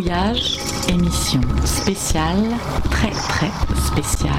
[0.00, 0.56] Brouillage,
[0.88, 2.56] émission spéciale,
[2.90, 3.50] très très
[3.84, 4.32] spéciale.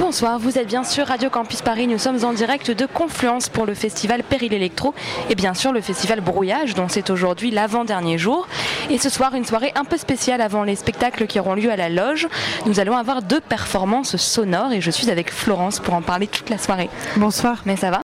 [0.00, 1.86] Bonsoir, vous êtes bien sûr Radio Campus Paris.
[1.86, 4.94] Nous sommes en direct de Confluence pour le festival Péril Electro
[5.30, 8.48] et bien sûr le festival Brouillage, dont c'est aujourd'hui l'avant-dernier jour.
[8.90, 11.76] Et ce soir, une soirée un peu spéciale avant les spectacles qui auront lieu à
[11.76, 12.26] la loge.
[12.66, 16.50] Nous allons avoir deux performances sonores et je suis avec Florence pour en parler toute
[16.50, 16.90] la soirée.
[17.16, 17.62] Bonsoir.
[17.64, 18.03] Mais ça va?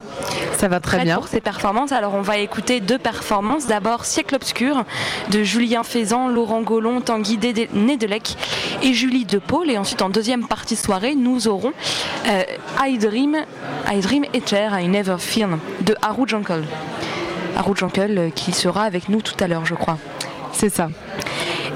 [0.64, 1.16] Ça va très bien.
[1.16, 1.92] pour ces performances.
[1.92, 3.66] Alors on va écouter deux performances.
[3.66, 4.84] D'abord Siècle obscur
[5.30, 7.38] de Julien Faisan, Laurent Gollon, Tanguy
[7.74, 8.34] Nedelec
[8.82, 11.74] et Julie Paul Et ensuite en deuxième partie de soirée, nous aurons
[12.28, 12.42] euh,
[12.82, 13.36] I Dream,
[13.92, 16.64] I Dream I Never Feel de Haru Jankel.
[17.58, 19.98] Haru Jankel euh, qui sera avec nous tout à l'heure, je crois.
[20.52, 20.88] C'est ça.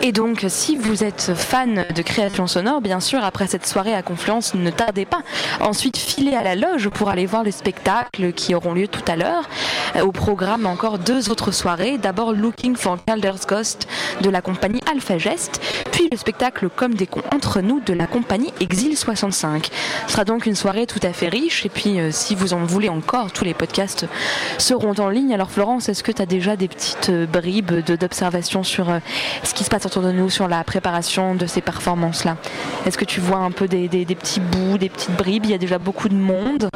[0.00, 4.02] Et donc, si vous êtes fan de création sonore, bien sûr, après cette soirée à
[4.02, 5.22] Confluence, ne tardez pas.
[5.60, 9.16] Ensuite, filez à la loge pour aller voir les spectacles qui auront lieu tout à
[9.16, 9.48] l'heure.
[9.96, 11.98] Euh, au programme, encore deux autres soirées.
[11.98, 13.88] D'abord, Looking for Calder's Ghost
[14.20, 18.06] de la compagnie Alpha Gest, puis le spectacle Comme des cons entre nous de la
[18.06, 19.68] compagnie Exil 65.
[20.06, 21.66] Ce sera donc une soirée tout à fait riche.
[21.66, 24.06] Et puis, euh, si vous en voulez encore, tous les podcasts
[24.58, 25.34] seront en ligne.
[25.34, 28.86] Alors, Florence, est-ce que tu as déjà des petites euh, bribes d'observation sur
[29.42, 32.36] ce qui se passe autour de nous sur la préparation de ces performances-là
[32.84, 35.46] Est-ce que tu vois un peu des, petits bouts, des petites bribes?
[35.46, 36.68] Il y a déjà beaucoup de monde.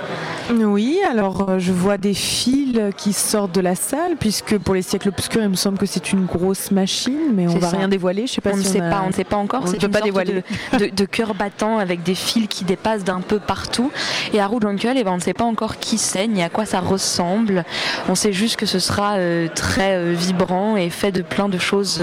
[0.50, 4.82] Oui, alors euh, je vois des fils qui sortent de la salle, puisque pour les
[4.82, 8.26] siècles obscurs, il me semble que c'est une grosse machine, mais on va rien dévoiler.
[8.26, 9.68] Je sais pas on ne sait pas, on ne sait pas encore.
[9.68, 10.42] C'est pas dévoiler.
[10.78, 13.90] De, de, cœur battant avec des fils qui dépassent d'un peu partout.
[14.32, 16.80] Et à Uncle, eh ben, on ne sait pas encore qui ni à quoi ça
[16.80, 17.64] ressemble.
[18.08, 21.58] On sait juste que ce sera euh, très euh, vibrant et fait de plein de
[21.58, 22.02] choses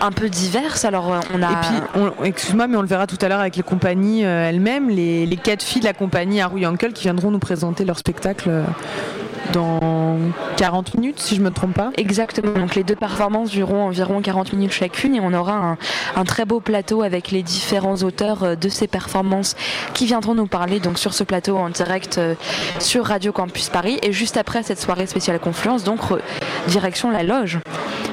[0.00, 0.84] un peu diverses.
[0.84, 1.50] Alors, euh, on a.
[1.50, 4.88] Et puis, excuse-moi, mais on le verra tout à l'heure avec les compagnies euh, elles-mêmes,
[4.88, 8.62] les, quatre filles de la compagnie Haru Uncle qui viendront nous présenter leur spectacle euh,
[9.52, 10.18] dans
[10.56, 11.90] 40 minutes, si je ne me trompe pas.
[11.96, 12.52] Exactement.
[12.52, 15.76] Donc les deux performances dureront environ 40 minutes chacune et on aura
[16.16, 19.56] un, très beau plateau avec les différents auteurs de ces performances
[19.94, 22.20] qui viendront nous parler donc sur ce plateau en direct
[22.78, 23.98] sur Radio Campus Paris.
[24.02, 26.00] Et juste après cette soirée spéciale Confluence, donc
[26.68, 27.60] direction la loge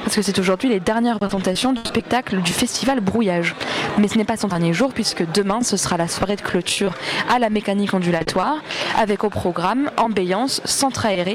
[0.08, 3.54] parce que c'est aujourd'hui les dernières présentations du spectacle du festival Brouillage.
[3.98, 6.94] Mais ce n'est pas son dernier jour puisque demain ce sera la soirée de clôture
[7.28, 8.56] à la mécanique ondulatoire
[8.98, 11.27] avec au programme ambiance, centre aéré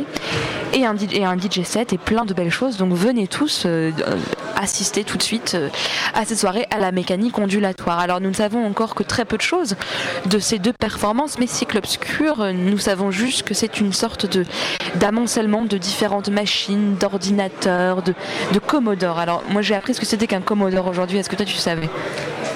[0.74, 2.78] et un, DJ set et plein de belles choses.
[2.78, 4.18] Donc venez tous euh, euh,
[4.56, 5.70] assister tout de suite euh,
[6.14, 8.00] à cette soirée à la mécanique ondulatoire.
[8.00, 9.76] Alors nous ne savons encore que très peu de choses
[10.26, 14.46] de ces deux performances, mais Cycle Obscur, nous savons juste que c'est une sorte de
[14.96, 19.20] d'amoncellement de différentes machines, d'ordinateurs, de Commodore.
[19.20, 21.18] Alors moi j'ai appris ce que c'était qu'un Commodore aujourd'hui.
[21.18, 21.90] Est-ce que toi tu savais?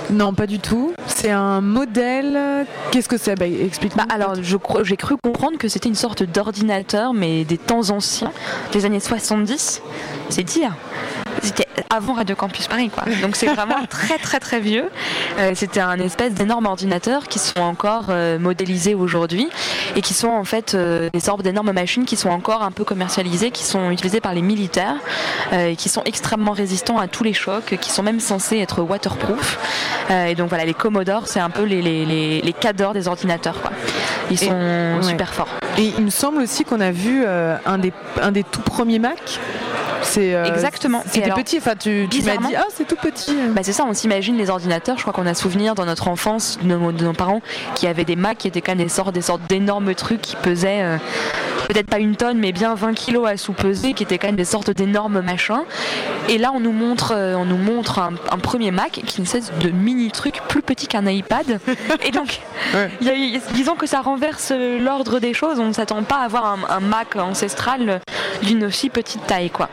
[0.10, 0.94] Non, pas du tout.
[1.08, 2.66] C'est un modèle.
[2.92, 3.36] Qu'est-ce que c'est?
[3.36, 4.06] Bah, Explique-moi.
[4.08, 4.36] Bah, alors,
[4.84, 8.32] j'ai cru comprendre que c'était une sorte d'ordinateur, mais des temps anciens,
[8.72, 9.82] des années 70.
[10.30, 10.74] C'est dire.
[11.42, 13.04] C'était avant Radio Campus Paris, quoi.
[13.22, 14.90] Donc c'est vraiment très très très vieux.
[15.40, 19.50] Euh, c'était un espèce d'énorme ordinateur qui sont encore euh, modélisés aujourd'hui
[19.96, 22.84] et qui sont en fait euh, des sortes d'énormes machines qui sont encore un peu
[22.84, 24.96] commercialisées, qui sont utilisées par les militaires,
[25.54, 29.58] et qui sont extrêmement résistants à tous les chocs, qui sont même censés être waterproof.
[30.10, 33.72] et donc voilà, les Commodore, c'est un peu les, les, les, cadors des ordinateurs, quoi.
[34.30, 35.50] Ils sont super forts.
[35.78, 39.40] Et il me semble aussi qu'on a vu un, des, un des tout premiers Mac
[40.04, 41.04] c'est euh, exactement.
[41.06, 41.58] C'était petit.
[41.58, 43.36] Enfin, tu, m'as dit, ah, c'est tout petit.
[43.52, 43.86] Bah, c'est ça.
[43.88, 44.98] On s'imagine les ordinateurs.
[44.98, 47.42] Je crois qu'on a souvenir dans notre enfance de nos, parents
[47.76, 50.36] qui avaient des Macs qui étaient quand même des sortes, des sortes d'énormes trucs qui
[50.36, 50.98] pesaient euh,
[51.68, 54.46] peut-être pas une tonne, mais bien 20 kilos à sous-peser, qui étaient quand même des
[54.46, 55.64] sortes d'énormes machins.
[56.30, 59.26] Et là, on nous montre, euh, on nous montre un, premier Mac qui est une
[59.26, 61.60] espèce de mini truc plus petit qu'un iPad.
[62.06, 62.40] Et donc,
[63.54, 65.60] disons que ça renverse l'ordre des choses.
[65.60, 68.00] On ne s'attend pas à avoir un, un Mac ancestral
[68.44, 69.70] d'une aussi petite taille, quoi.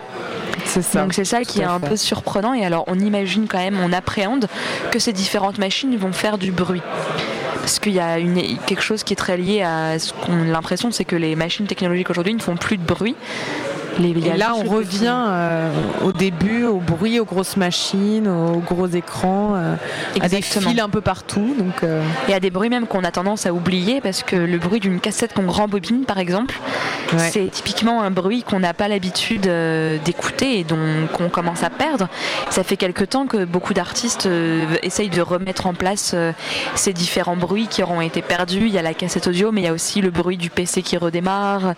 [0.94, 2.54] Donc c'est ça qui est un peu surprenant.
[2.54, 4.48] Et alors on imagine quand même, on appréhende
[4.90, 6.82] que ces différentes machines vont faire du bruit
[7.64, 8.20] parce qu'il y a
[8.66, 11.66] quelque chose qui est très lié à ce qu'on a l'impression, c'est que les machines
[11.66, 13.16] technologiques aujourd'hui ne font plus de bruit.
[14.00, 15.70] Et là, on revient euh,
[16.04, 19.76] au début, au bruit, aux grosses machines, aux gros écrans, euh,
[20.20, 21.54] à des fils un peu partout.
[21.58, 22.02] Donc, euh.
[22.28, 25.00] Et à des bruits même qu'on a tendance à oublier parce que le bruit d'une
[25.00, 26.58] cassette qu'on rembobine, par exemple,
[27.16, 29.48] c'est typiquement un bruit qu'on n'a pas l'habitude
[30.04, 32.08] d'écouter et dont qu'on commence à perdre.
[32.50, 34.28] Ça fait quelque temps que beaucoup d'artistes
[34.82, 36.16] essayent de remettre en place
[36.74, 38.66] ces différents bruits qui auront été perdus.
[38.66, 40.82] Il y a la cassette audio, mais il y a aussi le bruit du PC
[40.82, 41.74] qui redémarre,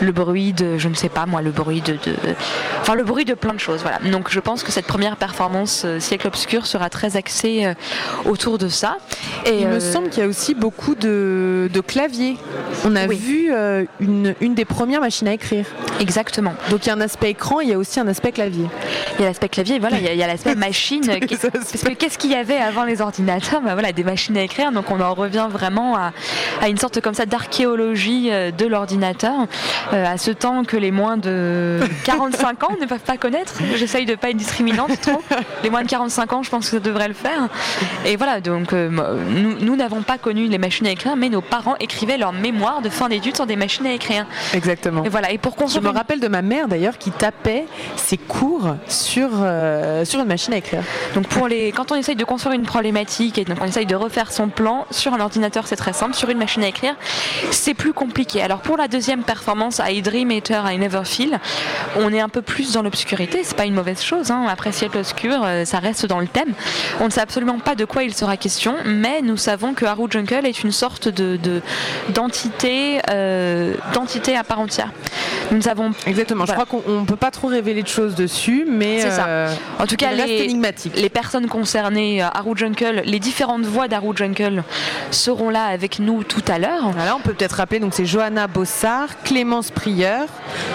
[0.00, 2.14] le bruit de, je ne sais pas moi, le bruit de, de,
[2.80, 3.82] enfin le bruit de plein de choses.
[3.82, 3.98] Voilà.
[4.10, 7.74] Donc je pense que cette première performance euh, siècle obscur sera très axée euh,
[8.24, 8.98] autour de ça.
[9.44, 12.36] Et il me semble qu'il y a aussi beaucoup de, de claviers.
[12.84, 13.50] On a vu
[14.00, 15.64] une, une des premières machines à écrire.
[16.00, 16.54] Exactement.
[16.70, 18.66] Donc il y a un aspect écran, il y a aussi un aspect clavier.
[19.18, 21.02] Il y a l'aspect clavier, voilà, il y a, l'aspect machine.
[21.06, 23.60] parce que qu'est-ce qu'il y avait avant les ordinateurs?
[23.62, 24.70] Bah, voilà, des machines à écrire.
[24.70, 26.12] Donc on en revient vraiment à,
[26.60, 29.46] à une sorte comme ça d'archéologie de l'ordinateur,
[29.92, 31.47] à ce temps que les moins de
[32.04, 33.54] 45 ans ne peuvent pas connaître.
[33.76, 35.22] J'essaye de pas être discriminante trop.
[35.62, 37.48] Les moins de 45 ans, je pense que ça devrait le faire.
[38.04, 38.88] Et voilà, donc euh,
[39.60, 42.88] nous n'avons pas connu les machines à écrire, mais nos parents écrivaient leur mémoire de
[42.88, 44.26] fin d'études sur des machines à écrire.
[44.54, 45.04] Exactement.
[45.04, 45.32] Et voilà.
[45.32, 47.66] Et pour Je me rappelle de ma mère d'ailleurs qui tapait
[47.96, 50.82] ses cours sur, euh, sur une machine à écrire.
[51.14, 53.96] Donc pour les, quand on essaye de construire une problématique et donc on essaye de
[53.96, 56.14] refaire son plan sur un ordinateur, c'est très simple.
[56.14, 56.94] Sur une machine à écrire,
[57.50, 58.42] c'est plus compliqué.
[58.42, 61.37] Alors pour la deuxième performance, I Dream Eater, I Never Feel,
[61.96, 63.40] on est un peu plus dans l'obscurité.
[63.42, 64.30] C'est pas une mauvaise chose.
[64.30, 64.46] Hein.
[64.48, 66.52] Après Siècle Obscur, euh, ça reste dans le thème.
[67.00, 70.06] On ne sait absolument pas de quoi il sera question, mais nous savons que Haru
[70.10, 71.38] Jungle est une sorte de
[72.10, 74.90] d'entité euh, d'entité à part entière.
[75.50, 76.46] Nous avons exactement.
[76.46, 79.26] Je crois qu'on ne peut pas trop révéler de choses dessus, mais c'est ça.
[79.26, 80.48] Euh, en tout cas, les,
[80.94, 84.62] les personnes concernées, Haru Jungle, les différentes voix d'Haru Jungle
[85.10, 86.90] seront là avec nous tout à l'heure.
[86.90, 90.26] Voilà, on peut peut-être rappeler donc c'est Johanna Bossard, Clémence Prieur,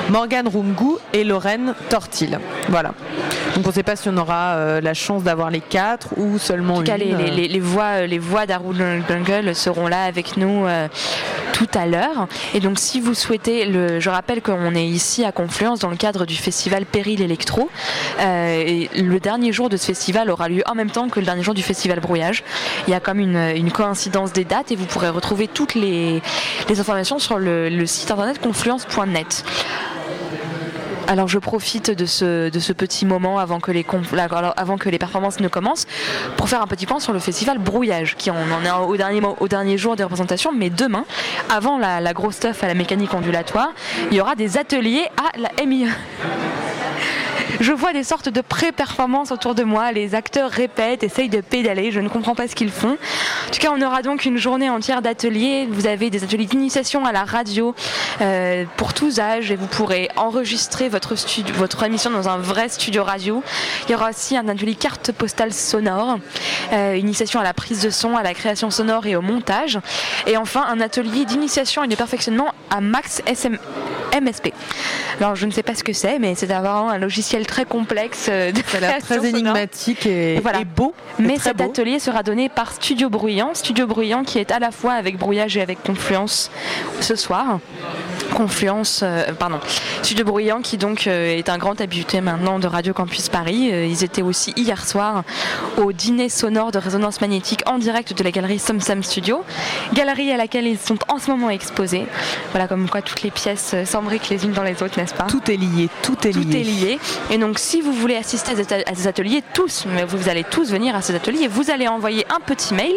[0.09, 2.39] Morgane Rumgou et Lorraine Tortil.
[2.69, 2.93] Voilà.
[3.55, 6.39] Donc on ne sait pas si on aura euh, la chance d'avoir les quatre ou
[6.39, 10.65] seulement en tout cas, les, les, les, voix, les voix Jungle seront là avec nous
[10.65, 10.87] euh,
[11.53, 12.27] tout à l'heure.
[12.53, 15.97] Et donc si vous souhaitez, le, je rappelle qu'on est ici à Confluence dans le
[15.97, 17.69] cadre du festival Péril Electro.
[18.19, 21.25] Euh, et le dernier jour de ce festival aura lieu en même temps que le
[21.25, 22.43] dernier jour du festival Brouillage.
[22.87, 26.21] Il y a comme une, une coïncidence des dates et vous pourrez retrouver toutes les,
[26.69, 29.43] les informations sur le, le site internet confluence.net.
[31.07, 35.85] Alors je profite de ce, petit moment avant que, les performances ne commencent
[36.37, 39.21] pour faire un petit point sur le festival Brouillage, qui en, en est au dernier,
[39.39, 41.05] au dernier jour des représentations, mais demain,
[41.49, 43.71] avant la, la grosse stuff à la mécanique ondulatoire,
[44.11, 45.87] il y aura des ateliers à la MIE
[47.59, 49.91] je vois des sortes de pré-performances autour de moi.
[49.91, 51.91] Les acteurs répètent, essayent de pédaler.
[51.91, 52.97] Je ne comprends pas ce qu'ils font.
[53.47, 55.67] En tout cas, on aura donc une journée entière d'ateliers.
[55.69, 57.75] Vous avez des ateliers d'initiation à la radio
[58.21, 62.69] euh, pour tous âges et vous pourrez enregistrer votre, studio, votre émission dans un vrai
[62.69, 63.43] studio radio.
[63.87, 66.17] Il y aura aussi un atelier carte postale sonore,
[66.71, 69.79] euh, initiation à la prise de son, à la création sonore et au montage.
[70.27, 73.57] Et enfin, un atelier d'initiation et de perfectionnement à Max SM,
[74.19, 74.51] MSP.
[75.19, 78.27] Alors, je ne sais pas ce que c'est, mais c'est vraiment un logiciel très complexe.
[78.29, 80.61] Euh, de Ça a l'air très énigmatique et, voilà.
[80.61, 80.93] et beau.
[81.19, 81.65] Mais cet beau.
[81.65, 83.53] atelier sera donné par Studio Bruyant.
[83.53, 86.51] Studio Bruyant qui est à la fois avec Brouillage et avec Confluence
[86.99, 87.59] ce soir.
[88.33, 89.59] Confluence, euh, pardon,
[90.01, 93.69] Studio Bruyant qui donc euh, est un grand habitué maintenant de Radio Campus Paris.
[93.71, 95.23] Euh, ils étaient aussi hier soir
[95.77, 99.43] au dîner sonore de résonance magnétique en direct de la galerie Sam Sam Studio,
[99.93, 102.05] galerie à laquelle ils sont en ce moment exposés.
[102.51, 105.25] Voilà comme quoi toutes les pièces euh, s'embriquent les unes dans les autres, n'est-ce pas?
[105.25, 106.59] Tout est lié, tout est tout lié.
[106.59, 106.99] est lié.
[107.31, 110.43] Et donc, si vous voulez assister à ces- à ces ateliers, tous, mais vous allez
[110.43, 112.93] tous venir à ces ateliers, vous allez envoyer un petit mail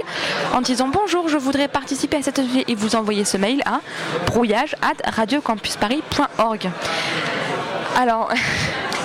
[0.55, 3.81] en disant bonjour, je voudrais participer à cet atelier, et vous envoyez ce mail à
[4.26, 6.70] brouillage at radiocampusparis.org.
[7.96, 8.30] Alors,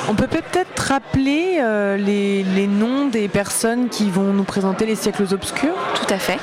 [0.10, 4.96] On peut peut-être rappeler euh, les, les noms des personnes qui vont nous présenter les
[4.96, 5.76] siècles obscurs?
[5.96, 6.40] tout à fait.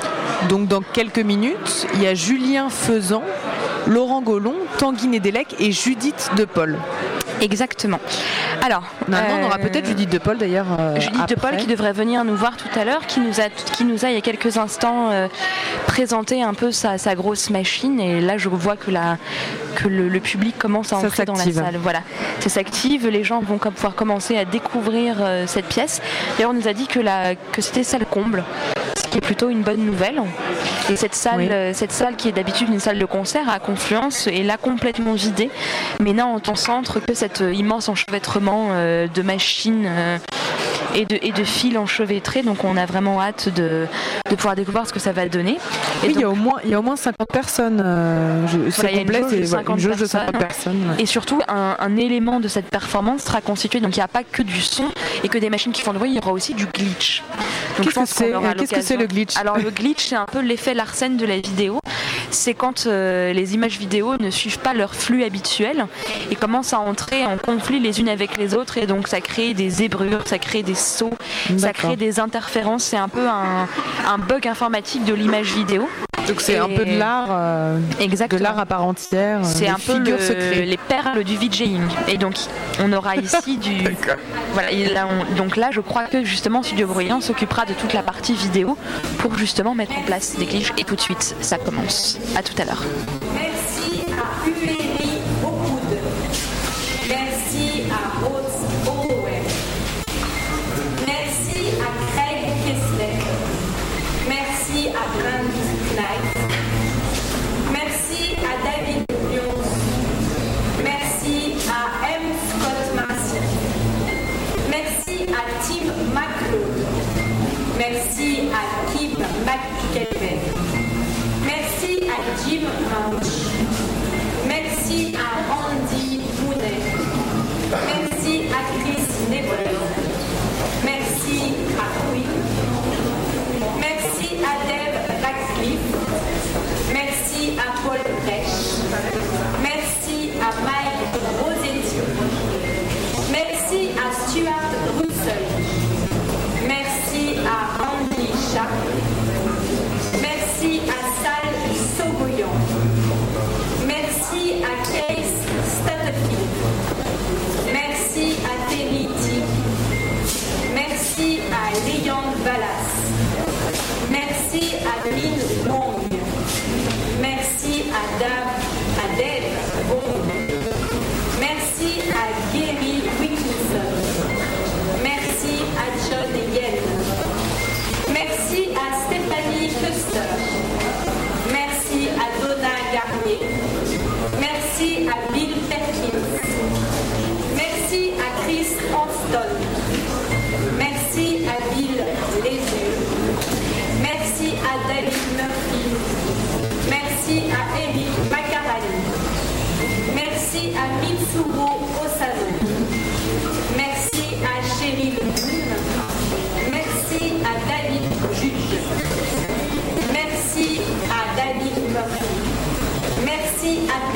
[0.47, 3.21] Donc dans quelques minutes, il y a Julien Faisan,
[3.87, 6.77] Laurent Gollon, Tanguy Nédélec et Judith De Paul.
[7.41, 7.99] Exactement.
[8.61, 10.65] Alors, Maintenant, on aura euh, peut-être Judith De Paul d'ailleurs.
[10.77, 11.57] euh, Judith De Paul après.
[11.61, 14.15] qui devrait venir nous voir tout à l'heure, qui nous a, qui nous a il
[14.15, 15.27] y a quelques instants euh,
[15.87, 17.99] présenté un peu sa, sa grosse machine.
[18.01, 19.17] Et là, je vois que, la,
[19.75, 21.77] que le, le public commence à Ça entrer dans la salle.
[21.81, 22.01] Voilà,
[22.41, 23.07] ça s'active.
[23.07, 26.01] Les gens vont comme pouvoir commencer à découvrir euh, cette pièce.
[26.37, 28.43] D'ailleurs, on nous a dit que, la, que c'était salle comble,
[29.09, 30.21] qui est plutôt une bonne nouvelle.
[30.89, 31.49] Et cette salle, Oui.
[31.49, 35.13] euh, cette salle qui est d'habitude une salle de concert à Confluence est là complètement
[35.13, 35.49] vidée,
[35.99, 39.87] mais n'a en ton centre que cet euh, immense enchevêtrement euh, de machines
[40.95, 42.41] et, de, et de fils enchevêtrés.
[42.43, 43.85] Donc on a vraiment hâte de,
[44.29, 45.57] de pouvoir découvrir ce que ça va donner.
[46.03, 47.81] Et Oui, il y, a au moins, il y a au moins 50 personnes.
[47.83, 50.89] euh, c'est Voilà, une complet, de c'est voilà, 50 une jauge de 50 personnes.
[50.95, 51.03] ouais.
[51.03, 54.23] Et surtout, un, un élément de cette performance sera constitué, donc il n'y a pas
[54.23, 54.85] que du son
[55.23, 57.23] et que des machines qui font le bruit, il y aura aussi du glitch.
[57.77, 59.37] Donc, Qu'est-ce que c'est que c'est l'occasion- le glitch?
[59.37, 61.79] Alors le glitch, c'est un peu l'effet Larsen de la vidéo.
[62.31, 65.87] C'est quand euh, les images vidéo ne suivent pas leur flux habituel
[66.31, 69.53] et commencent à entrer en conflit les unes avec les autres et donc ça crée
[69.53, 71.13] des zébrures, ça crée des sauts,
[71.57, 72.83] ça crée des interférences.
[72.83, 73.67] C'est un peu un,
[74.07, 75.87] un bug informatique de l'image vidéo.
[76.27, 79.39] Donc c'est un peu de l'art, euh, de l'art à part entière.
[79.39, 81.81] euh, C'est un peu le- les perles du VJing.
[82.07, 82.35] Et donc,
[82.79, 83.83] on aura ici du.
[84.53, 87.93] Voilà, et là, on- donc là, je crois que justement, Studio Bruyant s'occupera de toute
[87.93, 88.77] la partie vidéo
[89.19, 90.73] pour justement mettre en place des clichés.
[90.77, 92.17] Et tout de suite, ça commence.
[92.35, 92.83] À tout à l'heure.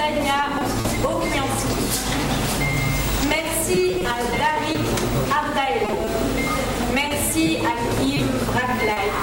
[0.04, 0.50] Tania.
[3.30, 4.86] Merci à David
[5.32, 5.88] Ardael.
[6.94, 9.14] Merci à Kim Bracklight.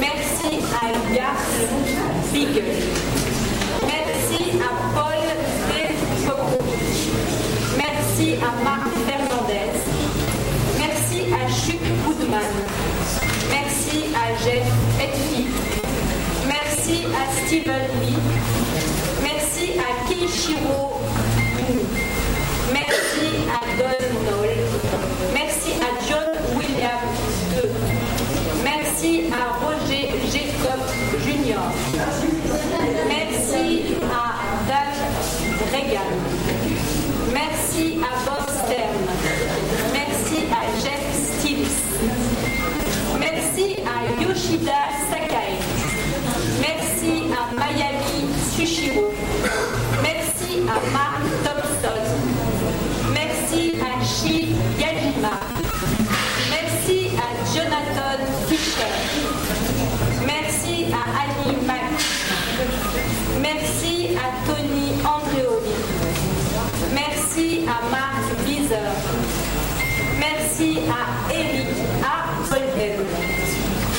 [0.00, 0.50] Merci
[0.82, 1.46] à Yas
[2.32, 2.74] Beagle.
[3.86, 5.26] Merci à Paul
[5.70, 6.58] Despoco.
[7.78, 9.78] Merci à Marc Fernandez.
[10.76, 12.54] Merci à Chuck Goodman.
[13.48, 14.66] Merci à Jeff
[15.00, 15.46] Etty.
[16.48, 18.23] Merci à Steven Lee.
[19.94, 20.04] À.
[22.72, 24.42] Merci à Don.
[25.32, 27.04] Merci à John William
[27.52, 27.70] II.
[28.64, 30.80] Merci à Roger Jacob
[31.24, 31.64] Jr.
[33.08, 34.34] Merci à
[34.68, 34.94] Dan
[35.72, 36.12] Regan.
[37.32, 39.04] Merci à Bob Stern.
[39.92, 41.04] Merci à Jeff
[41.38, 41.76] Stills.
[43.20, 44.83] Merci à Yoshida
[50.68, 52.00] à Mark Thompson.
[53.12, 55.30] Merci à Shi Yajima.
[56.50, 58.94] Merci à Jonathan Fisher.
[60.26, 61.92] Merci à Annie Mack.
[63.42, 65.74] Merci à Tony Andreoli.
[66.94, 68.92] Merci à Mark Bizer.
[70.18, 71.68] Merci à Eric
[72.02, 72.48] A.
[72.48, 73.00] Golden.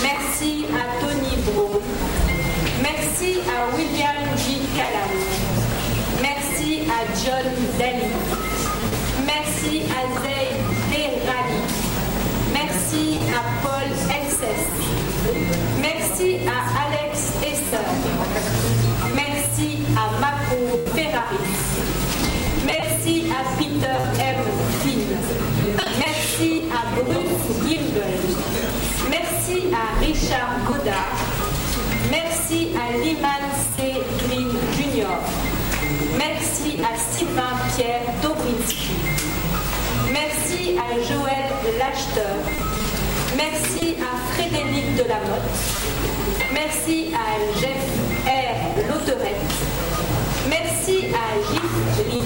[0.02, 1.82] Merci à Tony Bro.
[2.82, 4.15] Merci à William
[7.26, 7.42] John
[7.80, 8.06] Daly.
[9.26, 10.58] Merci à Zayd
[10.92, 11.60] Terrali.
[12.54, 14.54] Merci à Paul Elses.
[15.82, 17.88] Merci à Alex Esser.
[19.16, 21.56] Merci à Mako Ferraris.
[22.64, 24.42] Merci à Peter M.
[24.84, 25.18] Finn.
[25.98, 28.22] Merci à Bruce Gilbert.
[29.10, 31.18] Merci à Richard Godard.
[32.12, 33.94] Merci à Lyman C.
[34.28, 35.55] Green Jr.
[36.18, 38.92] Merci à Sylvain Pierre Dobrinski.
[40.12, 42.36] Merci à Joël Lachter.
[43.36, 45.58] Merci à Frédéric Delamotte.
[46.54, 47.86] Merci à Jeff
[48.26, 48.90] R.
[48.90, 49.54] Lauterette.
[50.50, 52.24] Merci à Gilles Lee.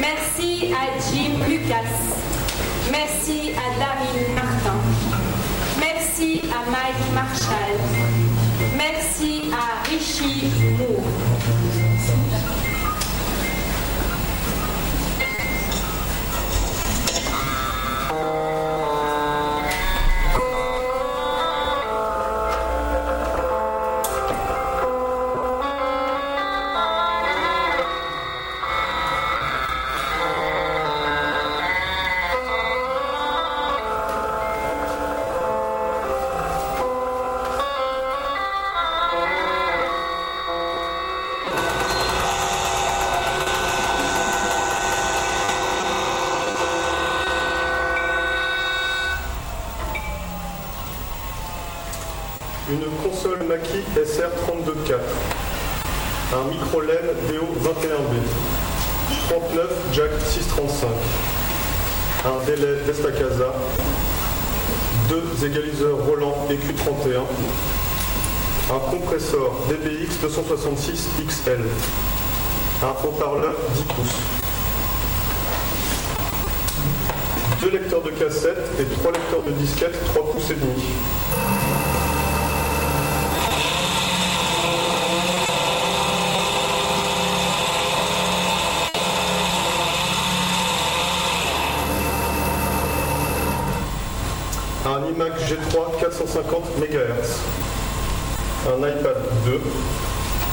[0.00, 1.94] Merci à Jim Lucas.
[2.90, 4.78] Merci à Daryl Martin.
[5.80, 7.78] Merci à Mike Marshall.
[8.76, 10.57] Merci à Richie
[70.20, 71.60] 266 XL,
[72.82, 74.16] un haut-parleur 10 pouces,
[77.62, 80.82] deux lecteurs de cassette et trois lecteurs de disquette 3 pouces et demi.
[94.86, 97.77] un iMac G3 450 MHz,
[98.66, 99.60] un iPad 2,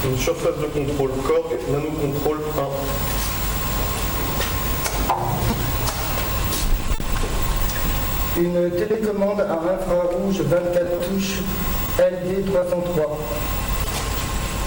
[0.04, 2.38] une surface de contrôle Korg Nano Control
[8.36, 8.40] 1.
[8.40, 11.42] Une télécommande à infrarouge 24 touches
[11.98, 13.18] LD303.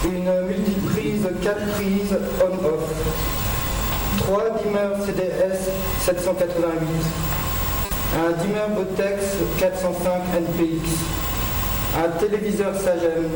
[0.06, 2.84] Une multiprise 4 prises on-off.
[4.18, 5.70] 3 dimmers CDS
[6.02, 6.70] 788
[8.18, 10.82] un dimmer Botex 405 NPX,
[12.06, 13.30] un téléviseur Sagem,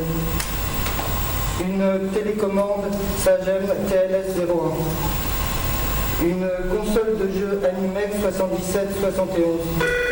[1.60, 2.84] une télécommande
[3.18, 4.72] Sagem TLS01,
[6.24, 10.03] une console de jeu Animex 7771.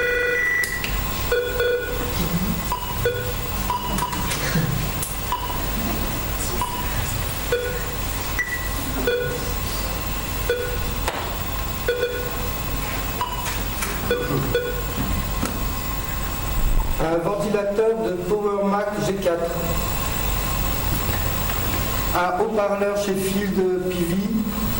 [22.53, 23.55] Haut-parleur chez Field
[23.89, 24.17] PV,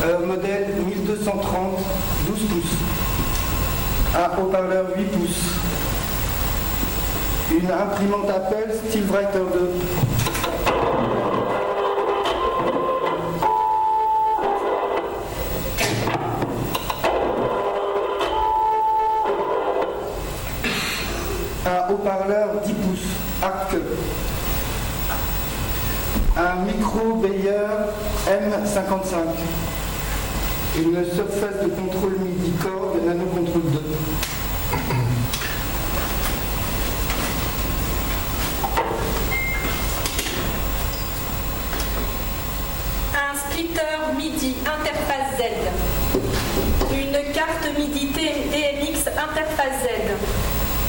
[0.05, 1.79] euh, modèle 1230
[2.27, 2.77] 12 pouces,
[4.15, 5.55] un haut-parleur 8 pouces,
[7.51, 9.71] une imprimante Apple Steelwriter 2.
[21.65, 22.99] un haut-parleur 10 pouces,
[23.41, 23.75] Arc.
[26.35, 27.67] Un micro Bayer
[28.25, 29.17] M55.
[30.77, 33.79] Une surface de contrôle MIDI Core de Nano Control 2.
[43.13, 43.81] Un splitter
[44.17, 45.41] MIDI interface Z.
[46.91, 49.87] Une carte MIDI DMX interface Z.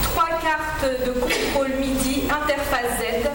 [0.05, 3.29] Trois cartes de contrôle MIDI interface Z.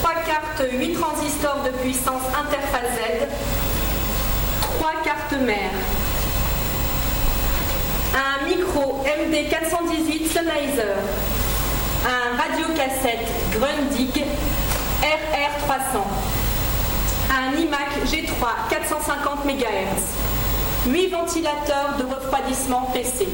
[0.00, 0.14] Trois
[0.60, 3.26] cartes 8 transistors de puissance interface Z.
[4.60, 5.70] Trois cartes mères.
[8.14, 10.94] Un micro MD418 Sennheiser.
[12.04, 14.24] Un radiocassette Grundig
[15.02, 16.00] RR300
[17.30, 23.28] un iMac G3 450 MHz, 8 ventilateurs de refroidissement PC.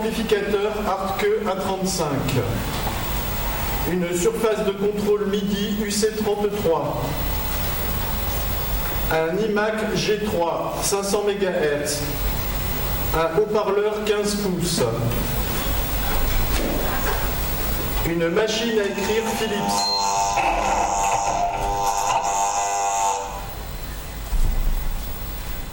[0.00, 2.04] Amplificateur Artke A35.
[3.92, 6.62] Une surface de contrôle MIDI UC33.
[9.12, 11.98] Un iMac G3 500 MHz.
[13.14, 14.82] Un haut-parleur 15 pouces.
[18.06, 19.54] Une machine à écrire Philips.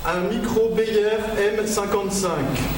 [0.06, 2.77] Un micro Beyer M55.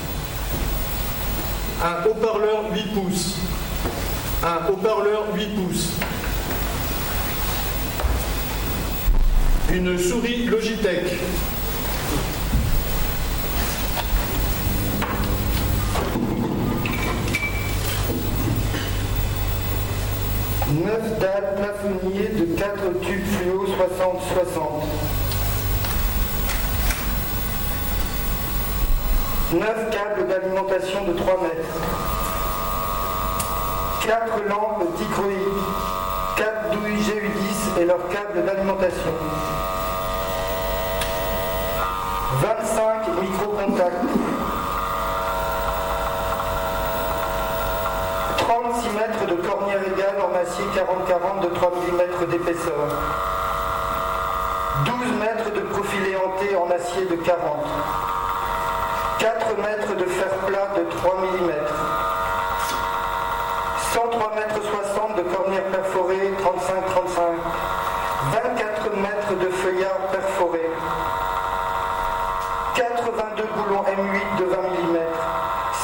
[1.82, 3.38] Un haut-parleur 8 pouces.
[4.44, 5.94] Un haut-parleur 8 pouces.
[9.72, 11.20] Une souris Logitech.
[20.70, 25.09] 9 dalles plafonniers de 4 tubes fluo 60-60.
[29.52, 31.56] 9 câbles d'alimentation de 3 mètres.
[34.06, 35.38] 4 lampes dichroïques,
[36.38, 39.12] 4 douilles GU10 et leurs câbles d'alimentation.
[42.42, 44.06] 25 micro-contacts.
[48.38, 52.88] 36 mètres de cornière égale en acier 40-40 de 3 mm d'épaisseur.
[54.86, 58.09] 12 mètres de profil éhanté en acier de 40.
[59.20, 61.52] 4 mètres de fer plat de 3 mm.
[63.92, 67.20] 103 mètres 60 de cornière perforée 35-35.
[68.32, 70.72] 24 mètres de feuillard perforé.
[72.76, 74.98] 82 boulons M8 de 20 mm.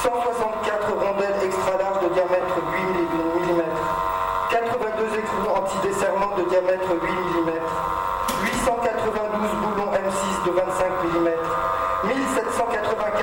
[0.02, 3.63] 164 rondelles extra larges de diamètre 8 mm.
[4.50, 7.52] 82 écrous anti-desserrement de diamètre 8 mm.
[8.43, 11.44] 892 boulons M6 de 25 mm.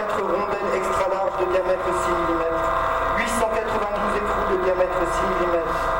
[0.02, 2.44] 1784 rondelles extra larges de diamètre 6 mm.
[3.18, 5.91] 892 écrous de diamètre 6 mm.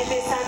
[0.09, 0.42] desde San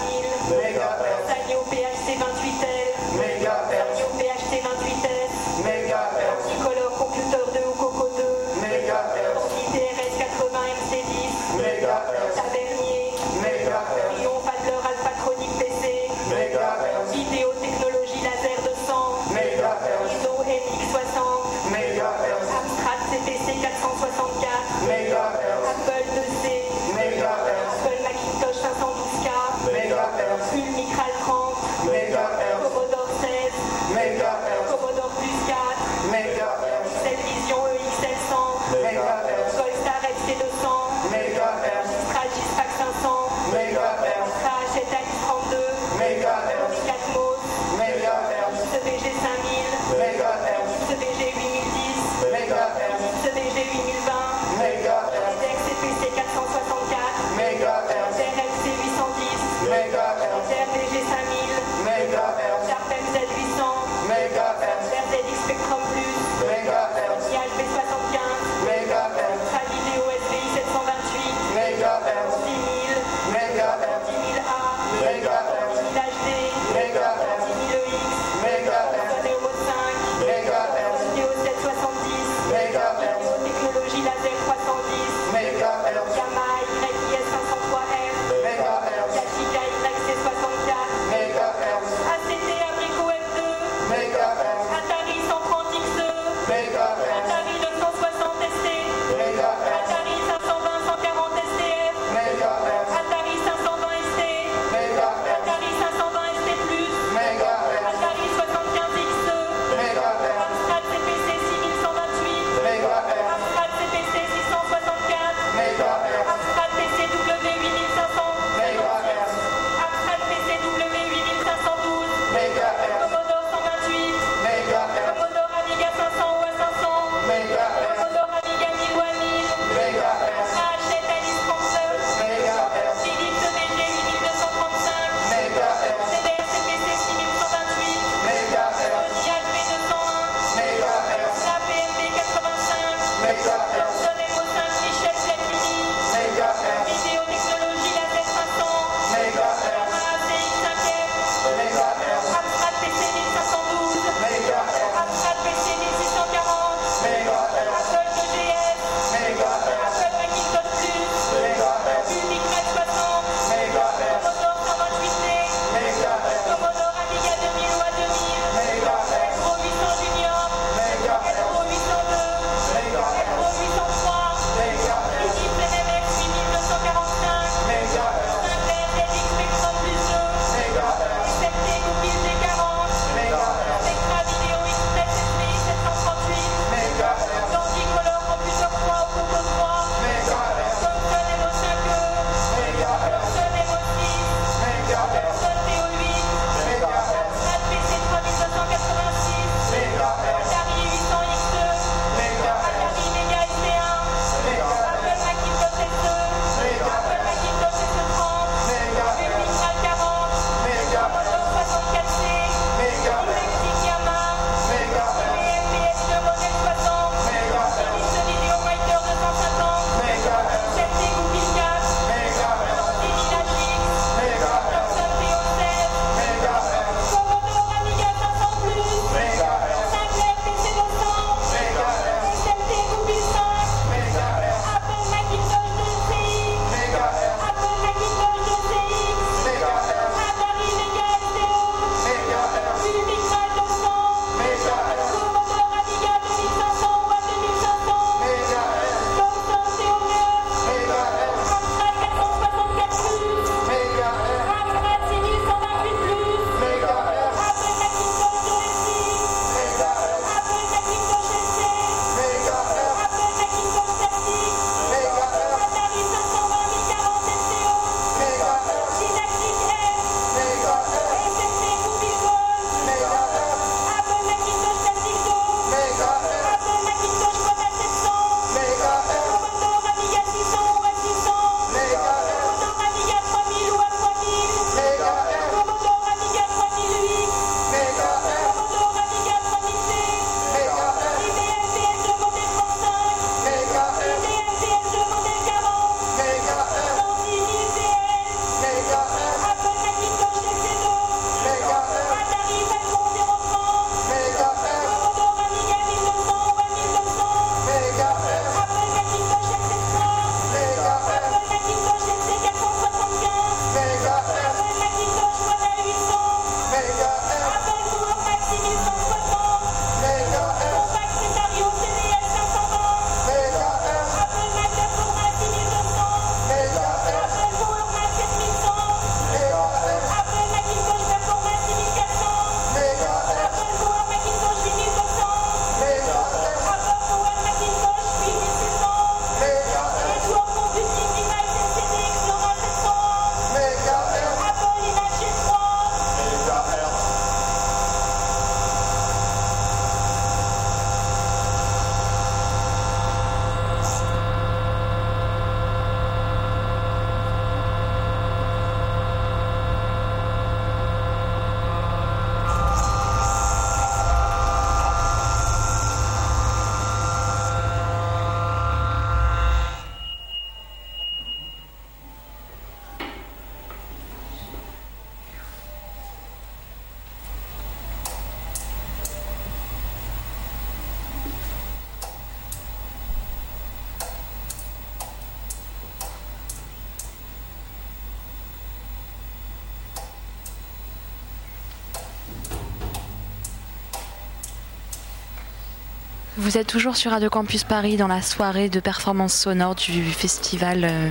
[396.44, 400.84] Vous êtes toujours sur Radio Campus Paris dans la soirée de performance sonore du festival,
[400.84, 401.08] euh,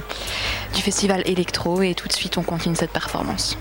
[0.75, 3.57] du festival électro et tout de suite on continue cette performance.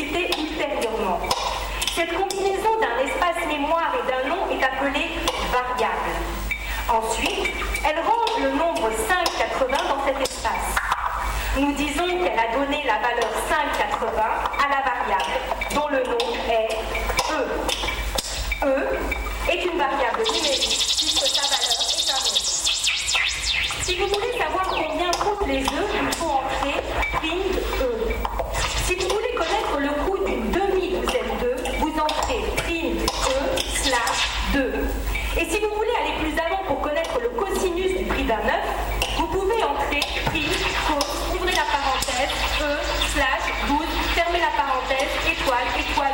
[0.00, 1.20] discuter ultérieurement.
[1.94, 5.10] Cette combinaison d'un espace mémoire et d'un nom est appelée
[5.52, 6.10] variable.
[6.88, 7.50] Ensuite,
[7.84, 10.76] elle range le nombre 580 dans cet espace.
[11.58, 15.32] Nous disons qu'elle a donné la valeur 580 à la variable,
[15.74, 16.68] dont le nom est
[17.30, 17.46] E.
[18.62, 18.98] E
[19.50, 22.40] est une variable numérique, puisque sa valeur est un nombre.
[23.82, 25.99] Si vous voulez savoir combien coûtent les œufs,
[44.94, 46.12] étoile, étoile.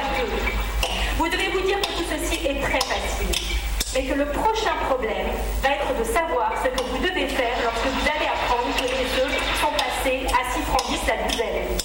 [1.16, 3.57] Vous devez vous dire que tout ceci est très facile,
[3.95, 5.29] mais que le prochain problème
[5.62, 9.07] va être de savoir ce que vous devez faire lorsque vous allez apprendre que les
[9.16, 11.77] jeux sont passés à 6 francs 10 la douzaine.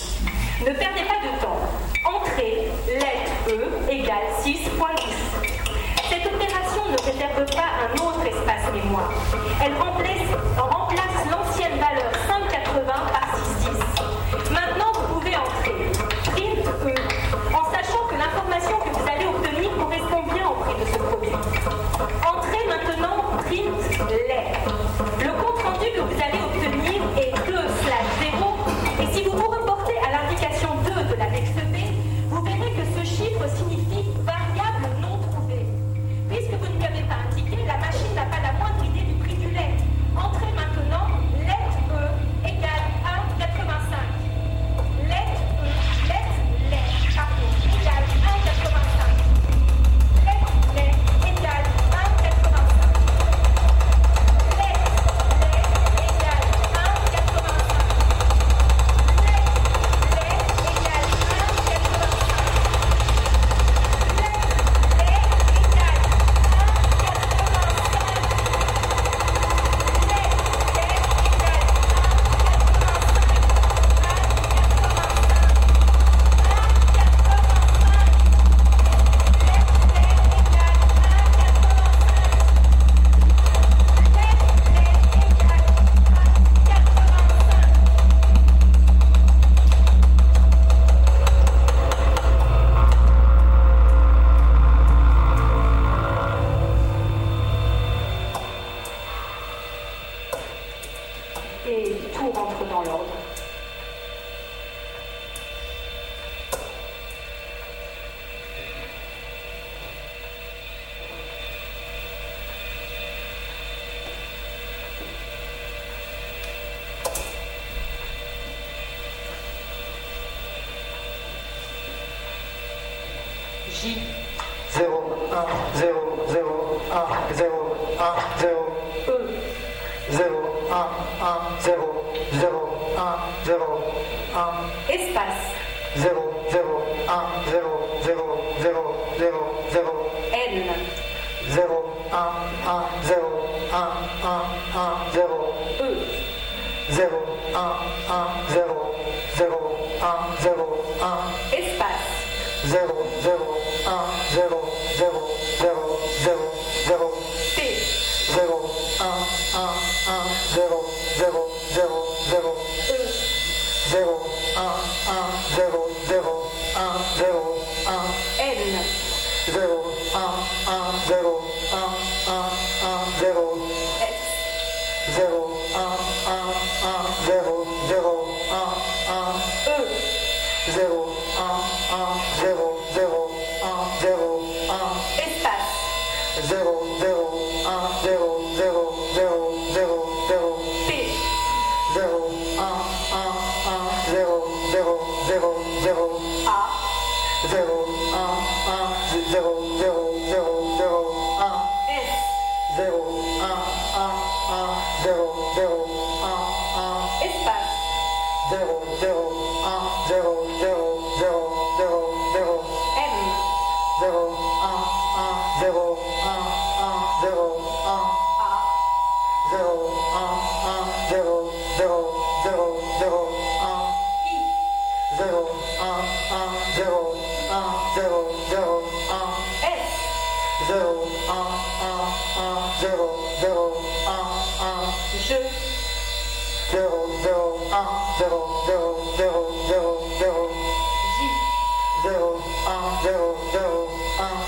[0.61, 1.59] Ne perdez pas de temps.
[2.05, 4.61] Entrée, lettre E égale 6.10.
[6.09, 9.11] Cette opération ne réserve pas un autre espace mémoire.
[9.63, 10.27] Elle remplace,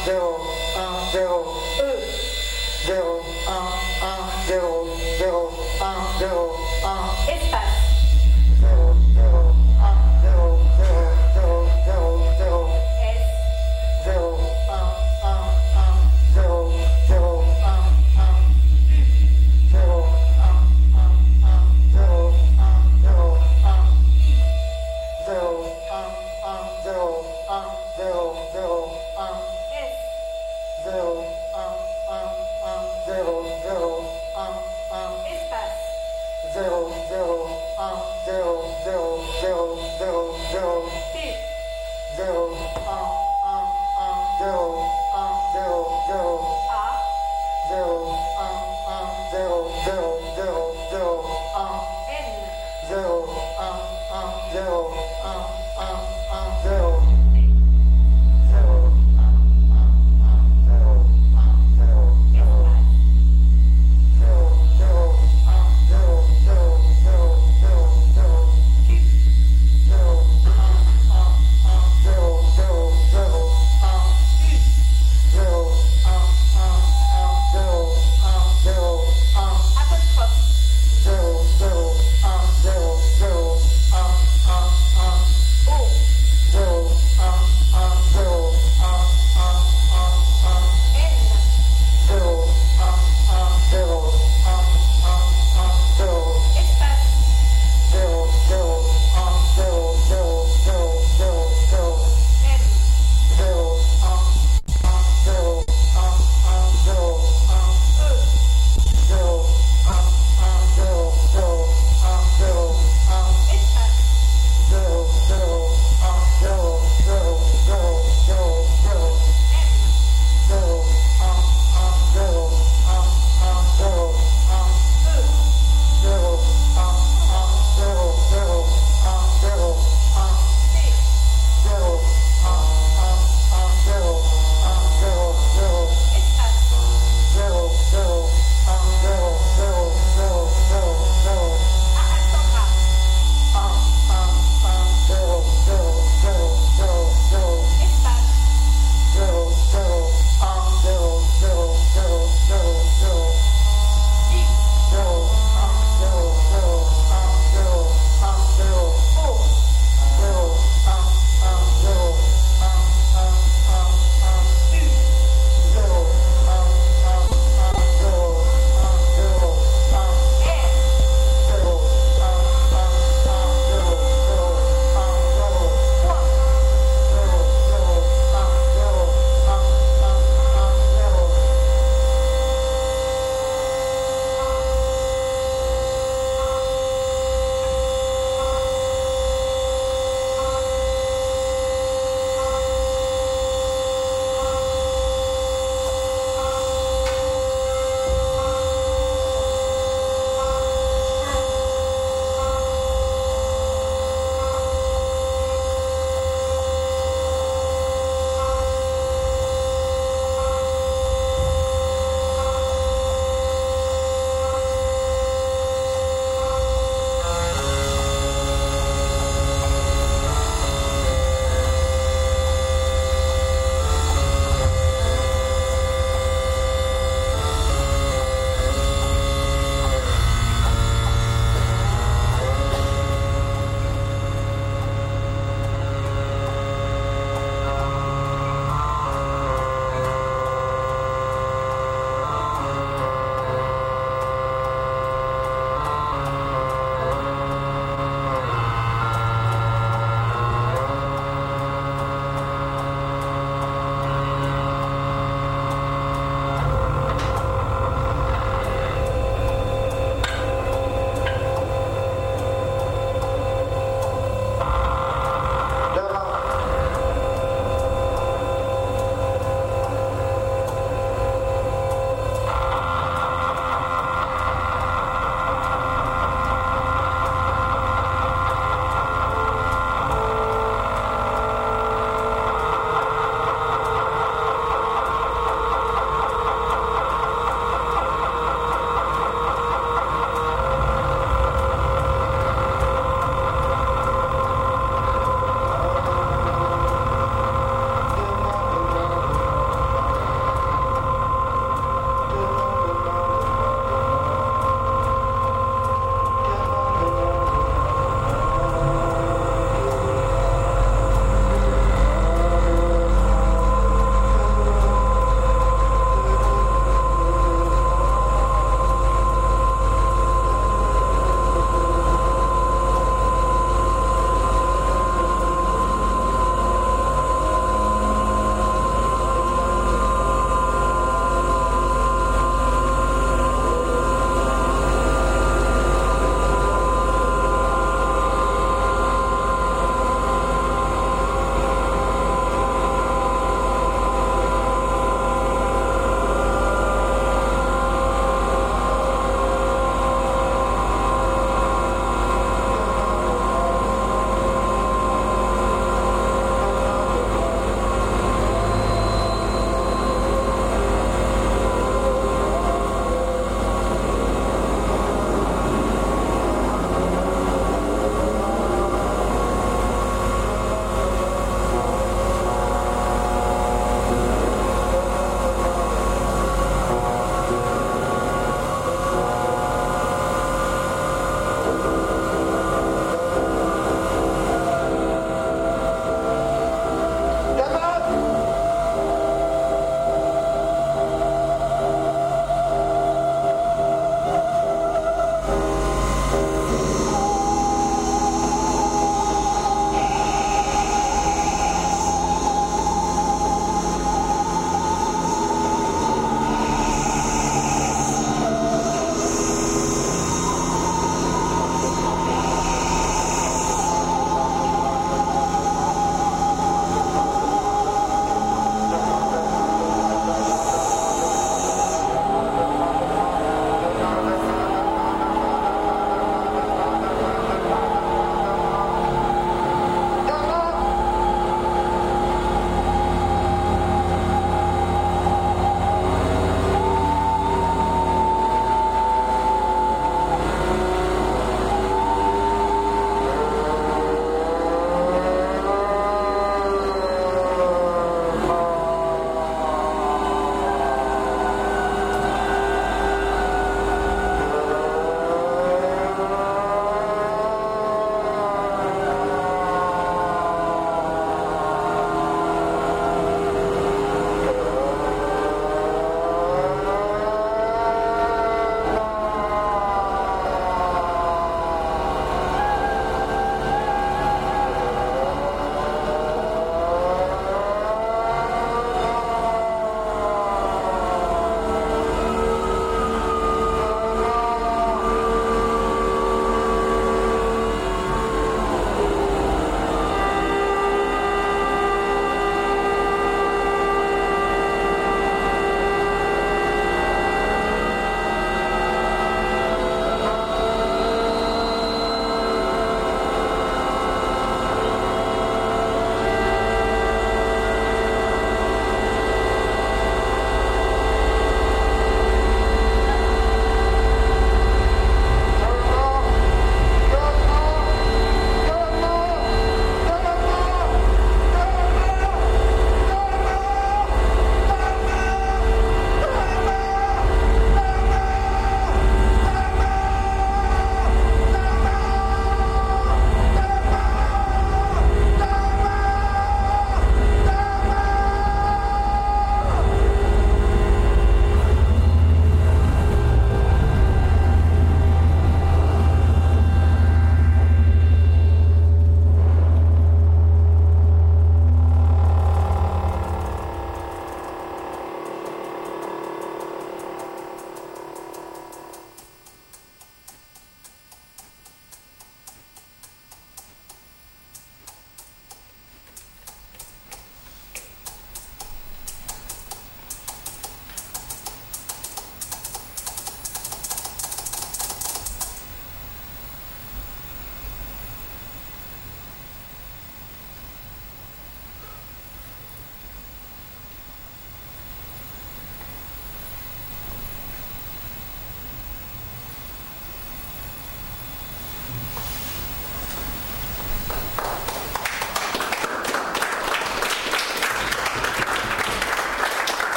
[0.00, 0.29] 1, 0, 1,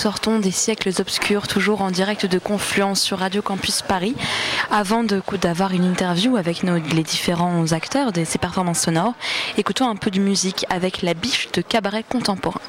[0.00, 4.14] sortons des siècles obscurs, toujours en direct de Confluence sur Radio Campus Paris,
[4.70, 9.12] avant d'avoir une interview avec les différents acteurs de ces performances sonores.
[9.58, 12.62] Écoutons un peu de musique avec la biche de cabaret contemporain.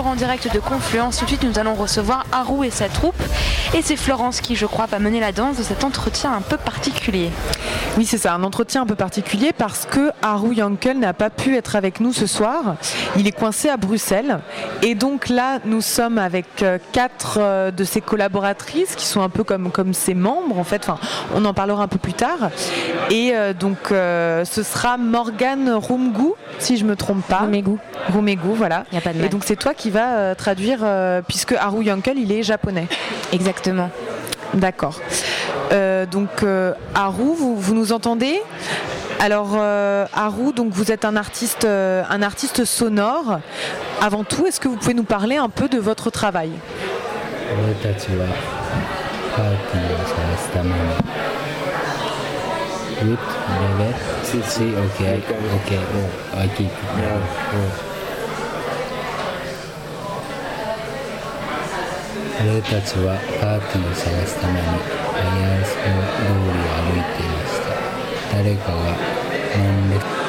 [0.00, 1.18] Toujours en direct de Confluence.
[1.18, 3.22] Tout de suite, nous allons recevoir Haru et sa troupe.
[3.74, 6.56] Et c'est Florence qui, je crois, va mener la danse de cet entretien un peu
[6.56, 7.30] particulier.
[7.98, 11.54] Oui, c'est ça, un entretien un peu particulier parce que Haru Yankel n'a pas pu
[11.54, 12.76] être avec nous ce soir.
[13.18, 14.38] Il est coincé à Bruxelles.
[14.80, 19.28] Et donc là, nous sommes avec euh, quatre euh, de ses collaboratrices qui sont un
[19.28, 20.88] peu comme, comme ses membres, en fait.
[20.88, 20.98] Enfin,
[21.34, 22.50] on en parlera un peu plus tard.
[23.10, 27.40] Et euh, donc, euh, ce sera Morgane Rumgu, si je me trompe pas.
[27.40, 27.76] Rumegu.
[28.10, 28.84] Romego, voilà.
[28.96, 29.24] A pas de.
[29.24, 32.86] Et donc c'est toi qui vas euh, traduire, euh, puisque Haru Yankel, il est japonais.
[33.32, 33.90] Exactement.
[34.54, 35.00] D'accord.
[35.72, 36.44] Euh, donc
[36.94, 38.40] Haru, vous, nous entendez?
[39.20, 43.40] Alors Haru, donc vous êtes un artiste, un artiste sonore.
[44.00, 46.50] Avant tout, est-ce que vous pouvez nous parler un peu de votre travail?
[62.41, 68.77] 俺たちはパーティーを探すためにアイアンスの通りを歩いていました誰かが
[69.57, 70.25] 何で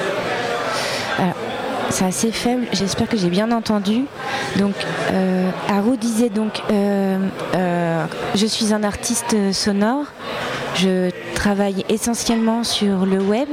[1.89, 4.07] C'est assez faible, j'espère que j'ai bien entendu.
[4.59, 4.75] Donc,
[5.13, 7.19] euh, Haru disait donc euh,
[7.55, 8.05] euh,
[8.35, 10.05] Je suis un artiste sonore,
[10.75, 13.49] je travaille essentiellement sur le web.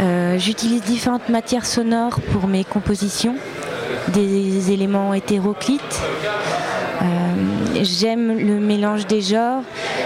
[0.00, 3.36] Euh, J'utilise différentes matières sonores pour mes compositions,
[4.08, 6.00] des éléments hétéroclites.
[7.01, 7.05] euh,
[7.81, 9.61] j'aime le mélange des genres,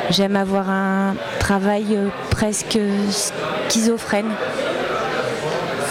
[0.09, 2.77] j'aime avoir un travail euh, presque
[3.67, 4.29] schizophrène.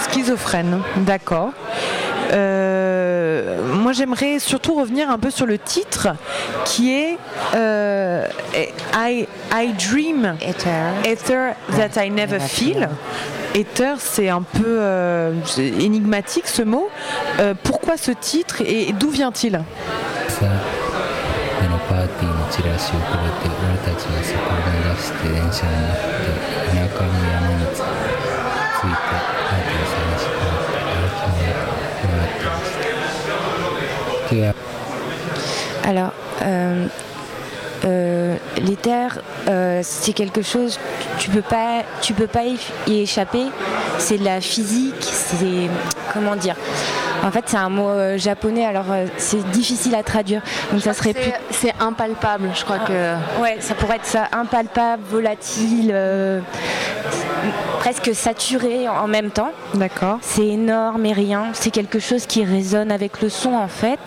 [0.09, 1.51] Schizophrène, d'accord.
[2.33, 6.09] Euh, moi, j'aimerais surtout revenir un peu sur le titre
[6.65, 7.19] qui est
[7.55, 8.27] euh,
[8.95, 10.93] I, I Dream Ether.
[11.05, 12.89] Ether That I Never Feel.
[13.55, 16.89] Ether, c'est un peu euh, énigmatique ce mot.
[17.39, 19.63] Euh, pourquoi ce titre et d'où vient-il?
[22.52, 26.36] チラシをくれて俺たちはそこを目指して電車に乗って
[26.72, 34.68] 田舎の山に着いてパーティーを探し回って歩き回ってましたで
[35.88, 36.12] Alors,
[36.42, 36.88] euh,
[37.86, 40.78] euh, l'éther, euh, c'est quelque chose,
[41.18, 42.58] tu peux pas, tu peux pas y
[42.88, 43.46] y échapper.
[44.00, 45.70] C'est de la physique, c'est
[46.14, 46.56] comment dire.
[47.23, 50.43] En fait, c'est un mot euh, japonais, alors euh, c'est difficile à traduire.
[50.73, 51.33] Donc ça serait plus.
[51.51, 53.15] C'est impalpable, je crois que.
[53.41, 56.41] Ouais, ça pourrait être ça, impalpable, volatile, euh,
[57.79, 59.53] presque saturé en même temps.
[59.75, 60.19] D'accord.
[60.21, 61.47] C'est énorme et rien.
[61.53, 64.01] C'est quelque chose qui résonne avec le son en fait.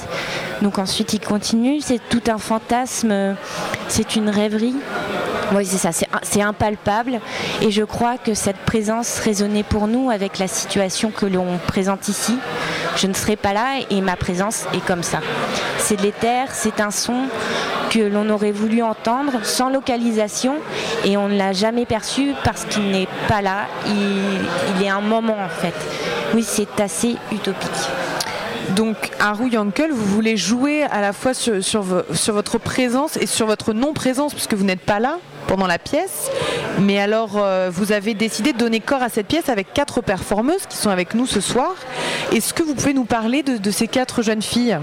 [0.61, 1.81] Donc ensuite il continue.
[1.81, 3.35] C'est tout un fantasme.
[3.87, 4.75] C'est une rêverie.
[5.53, 5.91] Oui, c'est ça.
[5.91, 7.19] C'est c'est impalpable.
[7.61, 12.07] Et je crois que cette présence résonnait pour nous avec la situation que l'on présente
[12.07, 12.37] ici.
[12.95, 15.19] Je ne serai pas là et ma présence est comme ça.
[15.77, 16.47] C'est de l'éther.
[16.51, 17.27] C'est un son
[17.89, 20.55] que l'on aurait voulu entendre sans localisation
[21.05, 25.01] et on ne l'a jamais perçu parce qu'il n'est pas là, il, il est un
[25.01, 25.75] moment en fait.
[26.33, 27.69] Oui, c'est assez utopique.
[28.71, 33.45] Donc, Haru Yankel, vous voulez jouer à la fois sur, sur votre présence et sur
[33.45, 36.29] votre non-présence, puisque vous n'êtes pas là pendant la pièce.
[36.79, 40.65] Mais alors, euh, vous avez décidé de donner corps à cette pièce avec quatre performeuses
[40.67, 41.73] qui sont avec nous ce soir.
[42.31, 44.79] Est-ce que vous pouvez nous parler de, de ces quatre jeunes filles?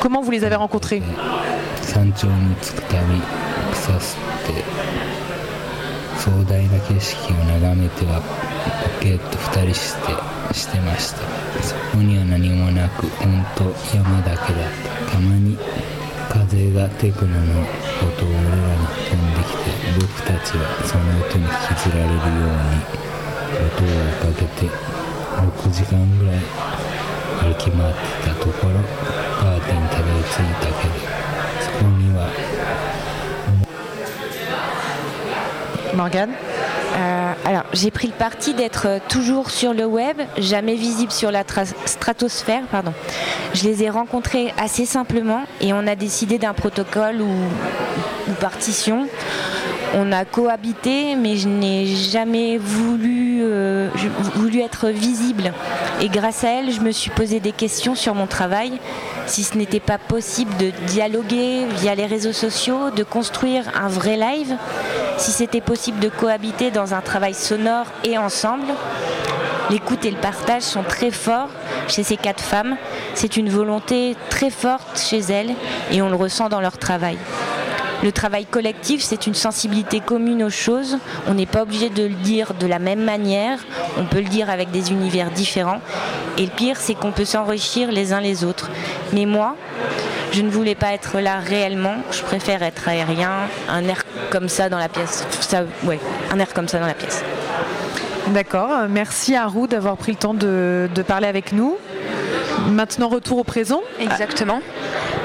[0.00, 1.02] Comment vous les avez rencontrées?
[10.52, 11.18] してました。
[11.62, 13.64] そこには何もなく本当
[13.96, 14.72] 山だけだっ
[15.06, 15.12] た。
[15.12, 15.56] たまに
[16.30, 19.66] 風がテクノの音を俺らに飛んできて
[19.98, 23.00] 僕たちはその音に引きずられるように
[23.66, 24.70] 音を追いかけて
[25.36, 26.38] 6時間ぐらい
[27.40, 28.74] 歩き回ってたところ
[29.40, 30.94] パーティーにたどり着いたけど
[31.60, 32.30] そこには
[35.94, 36.49] Morgan
[37.44, 41.42] alors, j'ai pris le parti d'être euh, toujours sur le web, jamais visible sur la
[41.42, 42.62] tra- stratosphère.
[42.70, 42.92] Pardon.
[43.54, 47.30] Je les ai rencontrés assez simplement et on a décidé d'un protocole ou,
[48.40, 49.06] partition.
[49.96, 53.88] On a cohabité, mais je n'ai jamais voulu, euh,
[54.34, 55.52] voulu être visible.
[56.00, 58.72] Et grâce à elle, je me suis posé des questions sur mon travail.
[59.26, 64.16] Si ce n'était pas possible de dialoguer via les réseaux sociaux, de construire un vrai
[64.16, 64.56] live,
[65.20, 68.64] si c'était possible de cohabiter dans un travail sonore et ensemble.
[69.68, 71.50] L'écoute et le partage sont très forts
[71.88, 72.76] chez ces quatre femmes.
[73.14, 75.54] C'est une volonté très forte chez elles
[75.92, 77.18] et on le ressent dans leur travail.
[78.02, 80.96] le travail collectif, c'est une sensibilité commune aux choses.
[81.28, 83.58] On n'est pas obligé de le dire de la même manière.
[83.98, 85.82] On peut le dire avec des univers différents.
[86.38, 88.70] Et le pire, c'est qu'on peut s'enrichir les uns les autres.
[89.12, 89.54] Mais moi,
[90.32, 91.96] je ne voulais pas être là réellement.
[92.10, 95.26] Je préfère être aérien, un air comme ça dans la pièce.
[95.40, 95.98] Ça, ouais,
[96.32, 97.22] un air comme ça dans la pièce.
[98.28, 98.70] D'accord.
[98.88, 101.76] Merci à Roux d'avoir pris le temps de, de parler avec nous.
[102.68, 103.80] Maintenant, retour au présent.
[103.98, 104.60] Exactement.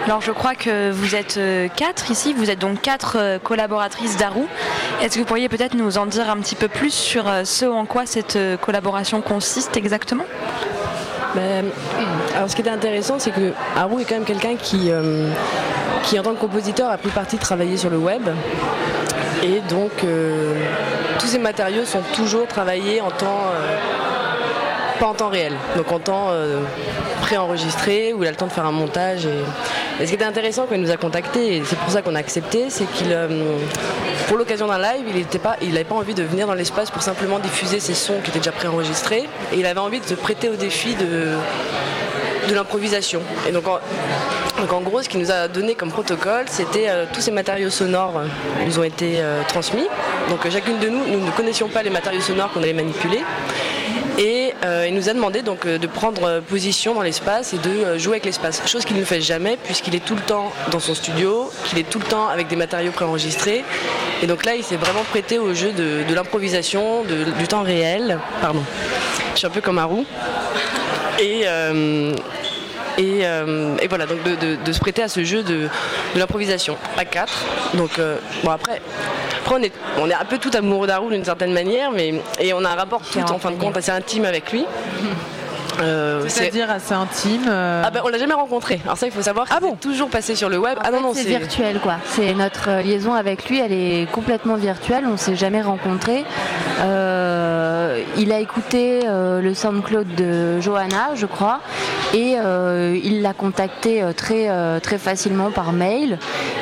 [0.06, 4.18] Alors je crois que vous êtes euh, quatre ici, vous êtes donc quatre euh, collaboratrices
[4.18, 4.48] d'Arou.
[5.02, 7.66] Est-ce que vous pourriez peut-être nous en dire un petit peu plus sur euh, ce
[7.66, 10.26] en quoi cette euh, collaboration consiste exactement?
[11.36, 11.66] Ben,
[12.36, 15.30] alors ce qui était intéressant, c'est que Haru est quand même quelqu'un qui, euh,
[16.04, 18.24] qui, en tant que compositeur, a pris parti de travailler sur le web.
[19.44, 20.56] Et donc, euh,
[21.20, 23.44] tous ces matériaux sont toujours travaillés en temps.
[23.54, 23.76] euh,
[25.00, 26.62] pas en temps réel, donc en temps euh,
[27.22, 29.28] préenregistré, où il a le temps de faire un montage.
[30.00, 32.16] Et ce qui était intéressant quand il nous a contactés, et c'est pour ça qu'on
[32.16, 33.58] a accepté, c'est qu'il, euh,
[34.28, 35.56] pour l'occasion d'un live, il n'avait pas,
[35.90, 39.24] pas envie de venir dans l'espace pour simplement diffuser ses sons qui étaient déjà préenregistrés,
[39.54, 41.38] et il avait envie de se prêter au défi de,
[42.50, 43.22] de l'improvisation.
[43.48, 43.80] Et donc en,
[44.60, 47.70] donc en gros, ce qu'il nous a donné comme protocole, c'était euh, tous ces matériaux
[47.70, 48.26] sonores euh,
[48.66, 49.88] nous ont été transmis.
[50.30, 53.22] Donc chacune de nous, nous ne connaissions pas les matériaux sonores qu'on allait manipuler.
[54.18, 57.70] Et euh, il nous a demandé donc euh, de prendre position dans l'espace et de
[57.70, 58.62] euh, jouer avec l'espace.
[58.66, 61.90] Chose qu'il ne fait jamais puisqu'il est tout le temps dans son studio, qu'il est
[61.90, 63.66] tout le temps avec des matériaux préenregistrés.
[64.24, 68.20] Et donc là, il s'est vraiment prêté au jeu de, l'improvisation, du temps réel.
[68.42, 68.64] Pardon.
[69.34, 70.06] Je suis un peu comme un roux.
[71.20, 71.46] Et,
[72.98, 75.68] et, euh, et voilà, donc de, de- de se prêter à ce jeu de,
[76.16, 77.44] de l'improvisation à quatre.
[77.74, 78.82] Donc euh, bon après,
[79.44, 82.54] après on, est, on est un peu tout amoureux d'Arou d'une certaine manière, mais et
[82.54, 84.66] on a un rapport tout en fin de compte assez intime avec lui.
[86.28, 87.46] C'est-à-dire assez intime.
[87.48, 88.80] euh, ah ben on l'a jamais rencontré.
[88.86, 90.78] Alors ça il faut savoir qu'il est toujours passé sur le web.
[90.84, 91.96] ah non non c'est virtuel quoi.
[92.06, 95.06] C'est notre euh, liaison avec lui, elle est complètement virtuelle.
[95.12, 96.24] On s'est jamais rencontrés.
[96.82, 101.60] Euh, il a écouté euh, le SoundCloud de Johanna, je crois,
[102.14, 106.18] et euh, il l'a contacté euh, très euh, très facilement par mail.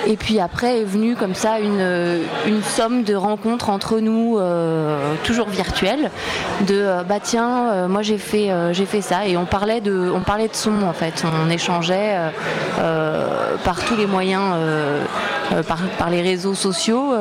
[0.07, 4.37] Et puis après est venue comme ça une, euh, une somme de rencontres entre nous,
[4.37, 6.11] euh, toujours virtuelles,
[6.67, 9.81] de euh, bah tiens, euh, moi j'ai fait euh, j'ai fait ça et on parlait
[9.81, 11.23] de on parlait de son en fait.
[11.45, 12.29] On échangeait euh,
[12.79, 15.03] euh, par tous les moyens, euh,
[15.67, 17.13] par, par les réseaux sociaux,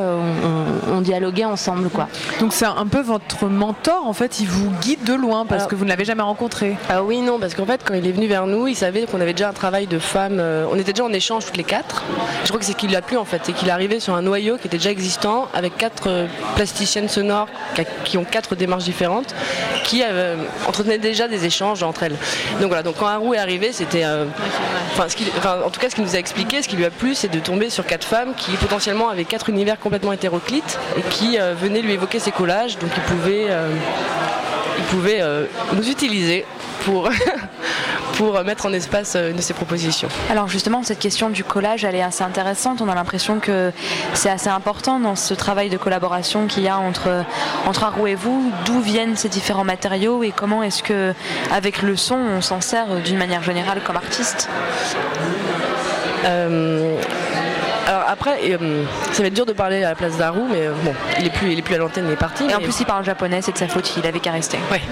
[0.91, 2.07] on, dialoguait ensemble quoi.
[2.41, 5.71] Donc c'est un peu votre mentor en fait, il vous guide de loin parce Alors-
[5.71, 6.77] que vous ne l'avez jamais rencontré.
[6.89, 9.21] Ah oui, non, parce qu'en fait, quand il est venu vers nous, il savait qu'on
[9.21, 10.39] avait déjà un travail de femmes.
[10.39, 12.05] euh, on était déjà en échange toutes les quatre.
[12.45, 13.99] Je crois que c'est ce qui lui a plu en fait, c'est qu'il est arrivé
[13.99, 17.49] sur un noyau qui était déjà existant avec quatre plasticiennes sonores
[18.05, 19.35] qui ont quatre démarches différentes,
[19.85, 20.37] qui euh,
[20.67, 22.17] entretenaient déjà des échanges entre elles.
[22.61, 24.05] Donc voilà, donc quand Haru est arrivé, c'était.
[24.05, 24.27] euh,
[24.97, 25.07] Enfin,
[25.65, 27.39] en tout cas, ce qu'il nous a expliqué, ce qui lui a plu, c'est de
[27.41, 31.81] tomber sur quatre femmes qui potentiellement avaient quatre univers complètement hétéroclites et qui euh, venaient
[31.81, 32.79] lui évoquer ses collages.
[32.79, 33.71] Donc il pouvait, euh,
[34.79, 36.45] il pouvait euh, nous utiliser
[36.85, 37.09] pour,
[38.17, 40.09] pour mettre en espace euh, une de ses propositions.
[40.31, 42.81] Alors justement, cette question du collage, elle est assez intéressante.
[42.81, 43.73] On a l'impression que
[44.15, 47.25] c'est assez important dans ce travail de collaboration qu'il y a entre,
[47.67, 48.53] entre Arou et vous.
[48.65, 51.15] D'où viennent ces différents matériaux et comment est-ce que,
[51.53, 54.49] avec le son, on s'en sert d'une manière générale comme artiste?
[56.25, 56.97] Euh,
[57.93, 60.73] alors après, euh, ça va être dur de parler à la place d'Haru, mais euh,
[60.83, 62.45] bon, il est plus, il est plus à l'antenne, il est parti.
[62.49, 64.59] Et en plus, il parle japonais, c'est de sa faute, il avait qu'à rester.
[64.71, 64.81] Ouais.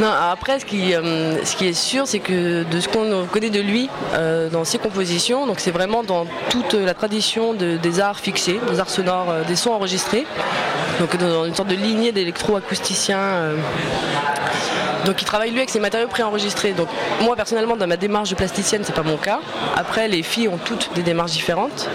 [0.00, 3.50] Non, après, ce qui, euh, ce qui est sûr, c'est que de ce qu'on connaît
[3.50, 8.00] de lui euh, dans ses compositions, donc c'est vraiment dans toute la tradition de- des
[8.00, 10.24] arts fixés, des arts sonores, euh, des sons enregistrés,
[11.00, 13.18] donc dans une sorte de lignée d'électro-acousticiens.
[15.08, 16.72] Donc il travaille lui avec ses matériaux préenregistrés.
[16.72, 16.88] Donc
[17.22, 19.40] moi personnellement dans ma démarche de plasticienne c'est pas mon cas.
[19.74, 21.88] Après les filles ont toutes des démarches différentes.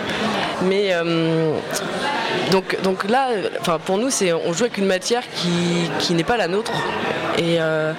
[0.64, 1.54] Mais euh,
[2.52, 3.28] donc, donc là,
[3.60, 6.72] enfin, pour nous c'est on joue avec une matière qui, qui n'est pas la nôtre.
[7.38, 7.94] Et euh,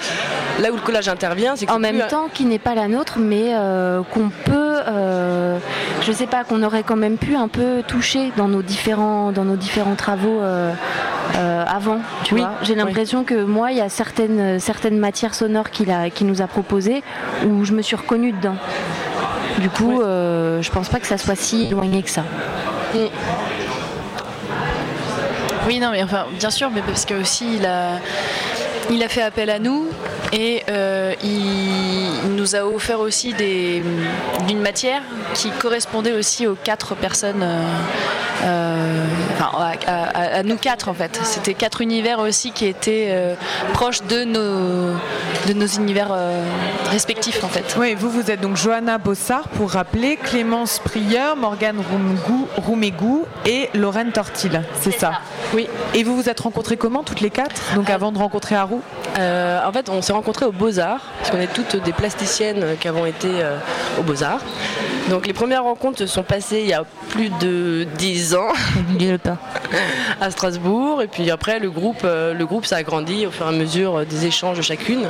[0.61, 2.87] là où le collage intervient, c'est que En même plus temps, qui n'est pas la
[2.87, 5.59] nôtre, mais euh, qu'on peut, euh,
[6.03, 9.45] je sais pas, qu'on aurait quand même pu un peu toucher dans nos différents, dans
[9.45, 10.73] nos différents travaux euh,
[11.67, 11.99] avant.
[12.23, 15.91] Tu Oui, vois, j'ai l'impression que moi, il y a certaines, certaines matières sonores qu'il
[15.91, 17.03] a, qu'il nous a proposées
[17.45, 18.57] où je me suis reconnue dedans.
[19.59, 22.23] Du coup, euh, je pense pas que ça soit si éloigné que ça.
[25.67, 27.99] Oui, non, mais enfin, bien sûr, mais parce que aussi il a,
[28.91, 29.87] il a fait appel à nous
[30.33, 33.83] et euh, il nous a offert aussi des,
[34.47, 35.01] d'une matière
[35.33, 37.63] qui correspondait aussi aux quatre personnes, euh,
[38.45, 39.05] euh,
[39.53, 41.19] enfin à, nous quatre en fait.
[41.23, 43.35] C'était quatre univers aussi qui étaient euh,
[43.73, 44.97] proches de nos,
[45.47, 46.45] de nos univers euh,
[46.91, 47.77] respectifs en fait.
[47.79, 51.81] Oui, vous vous êtes donc Johanna Bossard pour rappeler, Clémence Prieur, Morgane
[52.57, 55.13] Roumégou et Lorraine Tortil, c'est ça.
[55.53, 55.69] Oui.
[55.95, 58.83] Et vous vous êtes rencontrées comment toutes les quatre Donc avant de rencontrer Harou?
[59.17, 63.07] En fait, on s'est rencontrées au Beaux-Arts, parce qu'on est toutes des plasticiennes qui avons
[63.07, 63.29] été
[63.99, 64.41] au Beaux-Arts.
[65.11, 68.53] Donc les premières rencontres se sont passées il y a plus de 10 ans
[70.21, 73.51] à Strasbourg et puis après le groupe euh, le groupe s'est agrandi au fur et
[73.51, 75.07] à mesure des échanges de chacune.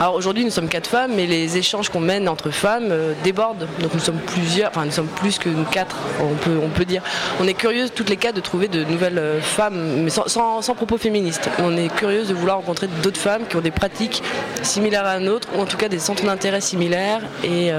[0.00, 3.68] Alors aujourd'hui nous sommes quatre femmes mais les échanges qu'on mène entre femmes euh, débordent.
[3.80, 6.84] Donc nous sommes plusieurs, enfin nous sommes plus que nous quatre, on peut, on peut
[6.84, 7.02] dire.
[7.40, 10.74] On est curieuses toutes les quatre de trouver de nouvelles euh, femmes, mais sans, sans,
[10.74, 11.48] propos féministes.
[11.60, 14.22] On est curieuse de vouloir rencontrer d'autres femmes qui ont des pratiques
[14.62, 17.70] similaires à la nôtre ou en tout cas des centres d'intérêt similaires et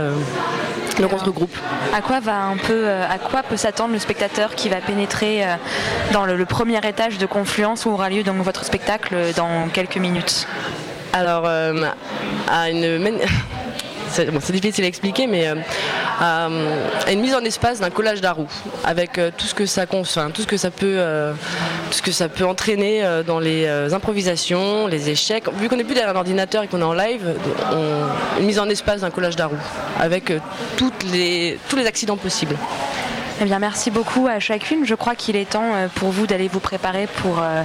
[1.31, 1.56] groupe.
[1.93, 5.43] À quoi va un peu, à quoi peut s'attendre le spectateur qui va pénétrer
[6.11, 10.47] dans le, premier étage de Confluence où aura lieu donc votre spectacle dans quelques minutes?
[11.13, 11.73] Alors, euh,
[12.47, 12.99] à une
[14.41, 15.55] c'est difficile à expliquer, mais euh,
[16.19, 16.49] à,
[17.11, 18.47] une mise en espace d'un collage d'Arou,
[18.83, 20.99] avec euh, tout ce que ça tout ce que ça peut,
[21.89, 25.45] tout ce que ça peut entraîner dans les improvisations, les échecs.
[25.59, 27.35] Vu qu'on n'est plus derrière un ordinateur et qu'on est en live,
[28.39, 29.57] une mise en espace d'un collage d'Arou,
[29.99, 30.31] avec
[30.77, 32.55] tous les accidents possibles.
[33.39, 34.83] Eh bien, merci beaucoup à chacune.
[34.83, 37.61] Je crois qu'il est temps euh, pour vous d'aller vous préparer pour, euh,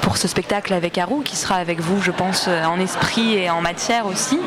[0.00, 3.50] pour ce spectacle avec Harou, qui sera avec vous, je pense, euh, en esprit et
[3.50, 4.38] en matière aussi.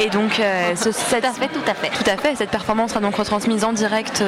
[0.00, 0.40] Et donc,
[0.74, 1.90] ce, cette, tout à fait, tout à fait.
[1.90, 2.34] Tout à fait.
[2.34, 4.24] Cette performance sera donc retransmise en direct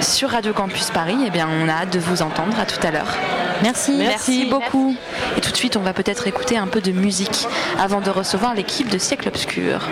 [0.00, 1.16] sur Radio Campus Paris.
[1.26, 2.58] Eh bien, on a hâte de vous entendre.
[2.60, 3.16] À tout à l'heure.
[3.62, 3.96] Merci.
[3.96, 4.94] Merci, beaucoup.
[5.36, 7.46] Et tout de suite, on va peut-être écouter un peu de musique
[7.78, 9.88] avant de recevoir l'équipe de Siècle Obscur.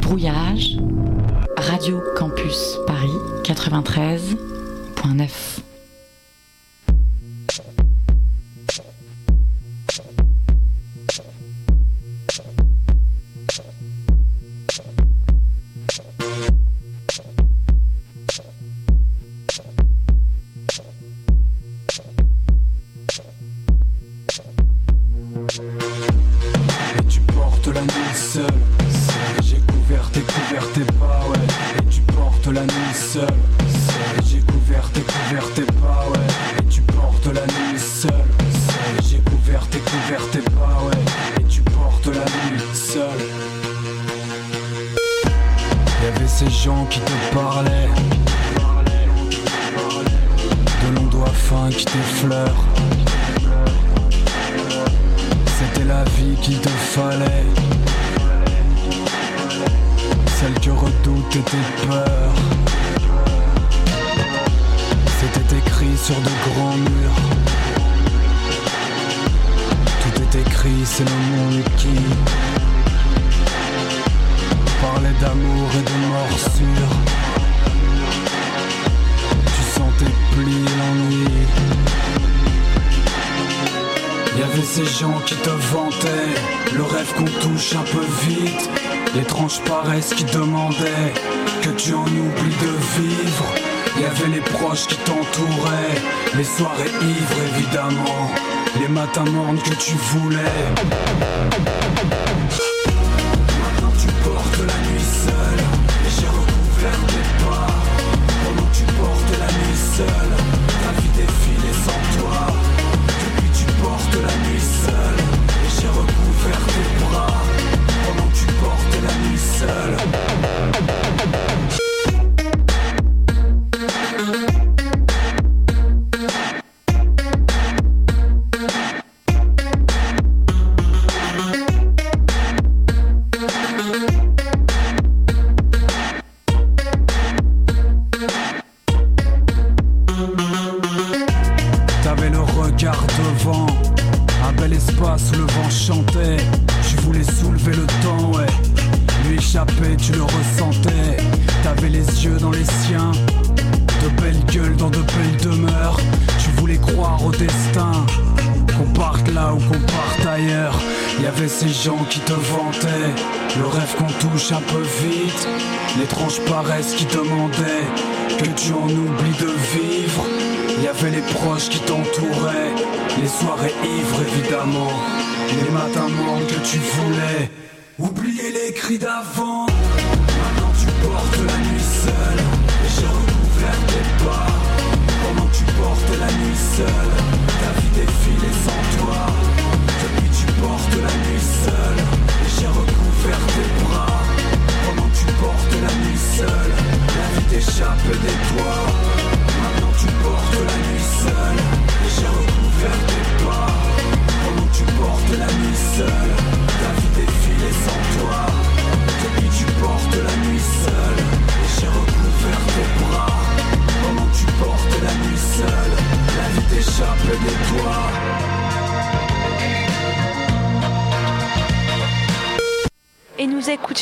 [0.00, 0.76] Brouillage.
[1.68, 3.10] Radio Campus Paris
[3.42, 5.65] 93.9.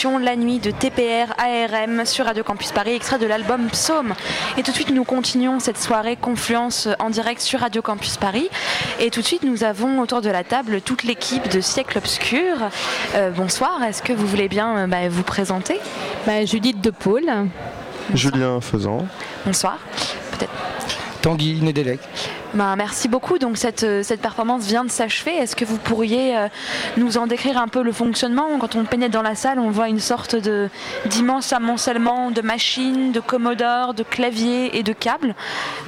[0.05, 4.12] La Nuit de TPR ARM sur Radio Campus Paris, extrait de l'album Psaume.
[4.59, 8.51] Et tout de suite, nous continuons cette soirée Confluence en direct sur Radio Campus Paris.
[9.01, 12.56] Et tout de suite, nous avons autour de la table toute l'équipe de Siècle Obscur.
[13.14, 15.81] Euh, bonsoir, est-ce que vous voulez bien euh, bah, vous présenter?
[16.44, 17.24] Judith De Paul.
[18.12, 19.06] Julien Faisant.
[19.47, 19.78] Bonsoir.
[20.32, 20.52] Peut-être.
[21.22, 22.01] Tanguy Nedelec.
[22.55, 23.39] Ben, merci beaucoup.
[23.39, 25.32] Donc cette, euh, cette performance vient de s'achever.
[25.32, 26.47] Est-ce que vous pourriez euh,
[26.97, 28.47] nous en décrire un peu le fonctionnement?
[28.60, 30.36] Quand on pénètre dans la salle, on voit une sorte
[31.06, 35.35] d'immense amoncellement de machines, de commodores, de claviers et de câbles.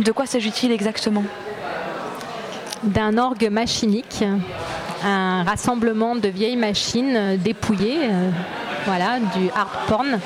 [0.01, 1.23] De quoi s'agit-il exactement?
[2.83, 4.25] D'un orgue machinique,
[5.05, 8.11] un rassemblement de vieilles machines euh, dépouillées,
[8.87, 10.19] voilà, du hard porn.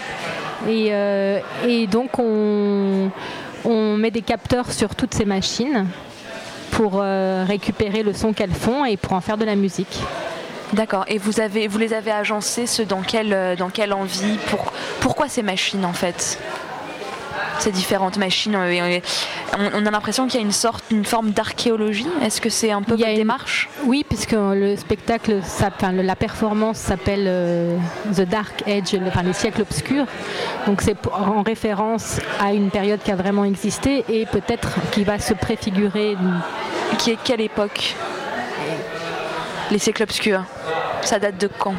[0.67, 3.11] Et, donc on,
[3.67, 5.87] on met des capteurs sur toutes ces machines
[6.81, 10.01] pour euh, récupérer le son qu'elles font et pour en faire de la musique.
[10.73, 11.05] D'accord.
[11.09, 14.39] Et vous, avez, vous les avez agencés, ce dans quelle, euh, dans quelle envie?
[14.49, 16.39] Pour, Pourquoi ces machines en fait?
[17.61, 19.03] Ces différentes machines euh, et
[19.75, 22.09] on, a l'impression qu'il y a une sorte, une forme d'archéologie.
[22.23, 23.69] Est-ce que c'est un peu Il y a votre une- démarche?
[23.85, 27.77] Oui, puisque le spectacle, enfin, la performance s'appelle euh,
[28.17, 30.07] The Dark Age, le- enfin les siècles obscurs.
[30.67, 35.19] Donc c'est en référence à une période qui a vraiment existé et peut-être qui va
[35.19, 36.17] se préfigurer.
[36.99, 37.95] Qui est quelle époque?
[39.71, 40.45] Les siècles obscurs.
[41.03, 41.75] Ça date de quand?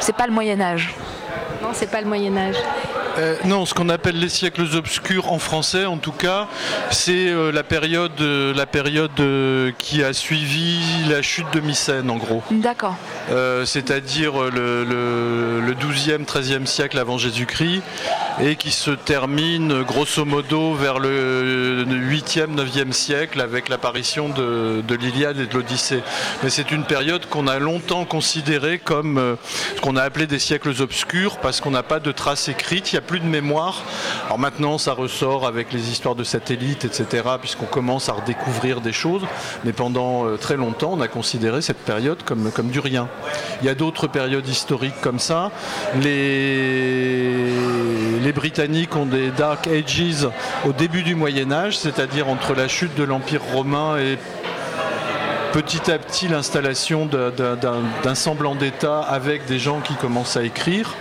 [0.00, 0.92] C'est pas le Moyen Âge.
[1.62, 2.56] Non, c'est pas le Moyen Âge.
[3.18, 6.48] Euh, non, ce qu'on appelle les siècles obscurs en français, en tout cas,
[6.90, 9.10] c'est euh, la période, euh, la période
[9.78, 10.78] qui a suivi
[11.08, 12.42] la chute de Mycène, en gros.
[12.50, 12.96] D'accord.
[13.64, 17.82] C'est-à-dire le, le, le 12e, 13e siècle avant Jésus-Christ,
[18.42, 24.94] et qui se termine grosso modo vers le 8e, 9e siècle avec l'apparition de, de
[24.94, 26.02] l'Iliade et de l'Odyssée.
[26.42, 29.36] Mais c'est une période qu'on a longtemps considérée comme
[29.76, 33.20] ce qu'on a appelé des siècles obscurs parce qu'on n'a pas de traces écrites, plus
[33.20, 33.82] de mémoire.
[34.26, 38.92] Alors maintenant, ça ressort avec les histoires de satellites, etc., puisqu'on commence à redécouvrir des
[38.92, 39.22] choses.
[39.64, 43.08] Mais pendant euh, très longtemps, on a considéré cette période comme, comme du rien.
[43.60, 45.50] Il y a d'autres périodes historiques comme ça.
[46.00, 47.50] Les,
[48.22, 50.26] les Britanniques ont des Dark Ages
[50.66, 54.18] au début du Moyen Âge, c'est-à-dire entre la chute de l'Empire romain et
[55.52, 60.94] petit à petit l'installation d'un semblant d'État avec des gens qui commencent à écrire.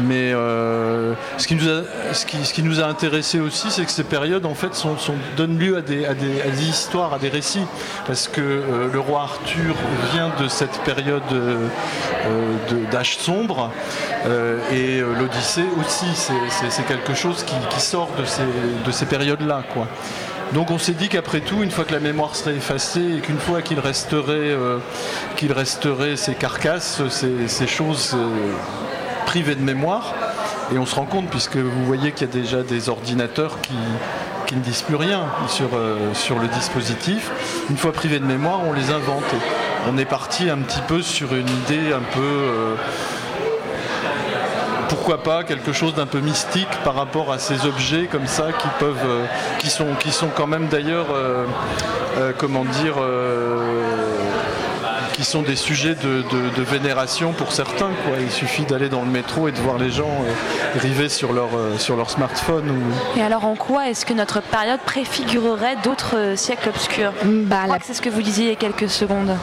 [0.00, 4.96] Mais euh, ce, qui nous a, intéressé aussi, c'est que ces périodes en fait sont,
[5.36, 7.66] donnent lieu à des, histoires, à des récits,
[8.06, 9.74] parce que euh, le roi Arthur
[10.12, 11.66] vient de cette période euh,
[12.92, 13.72] d'âge sombre,
[14.72, 18.42] et l'Odyssée aussi, c'est- quelque chose qui, sort de ces,
[18.86, 19.62] de ces périodes-là.
[20.52, 23.38] Donc on s'est dit qu'après tout, une fois que la mémoire serait effacée et qu'une
[23.38, 24.56] fois qu'il resterait,
[25.36, 28.16] qu'il resterait ces carcasses, ces, choses
[29.28, 30.14] privées de mémoire,
[30.72, 33.74] et on se rend compte, puisque vous voyez qu'il y a déjà des ordinateurs qui,
[34.46, 37.30] qui ne disent plus rien sur, euh, sur le dispositif,
[37.68, 39.30] une fois privés de mémoire, on les invente.
[39.86, 42.20] On est parti un petit peu sur une idée un peu...
[42.22, 42.74] euh,
[44.88, 48.68] pourquoi pas quelque chose d'un peu mystique par rapport à ces objets comme ça qui
[48.78, 49.26] peuvent, euh,
[49.58, 51.08] qui sont, qui sont quand même d'ailleurs,
[52.38, 52.94] comment dire,
[55.18, 57.90] qui sont des sujets de, de- de vénération pour certains.
[58.06, 58.18] Quoi.
[58.20, 61.48] Il suffit d'aller dans le métro et de voir les gens euh, rivés sur leur,
[61.56, 62.70] euh, sur leur smartphone.
[62.70, 63.18] Ou...
[63.18, 67.12] Et alors en quoi est-ce que notre période préfigurerait d'autres euh, siècles obscurs?
[67.24, 69.36] Bah, Je crois que c'est ce que vous disiez il y a quelques secondes.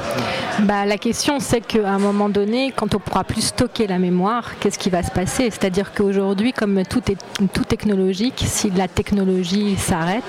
[0.60, 4.52] Bah, la question, c'est qu'à un moment donné, quand on pourra plus stocker la mémoire,
[4.62, 5.50] qu'est-ce qui va se passer?
[5.52, 7.18] C'est-à-dire qu'aujourd'hui, comme tout est
[7.52, 10.24] tout technologique, si la technologie s'arrête,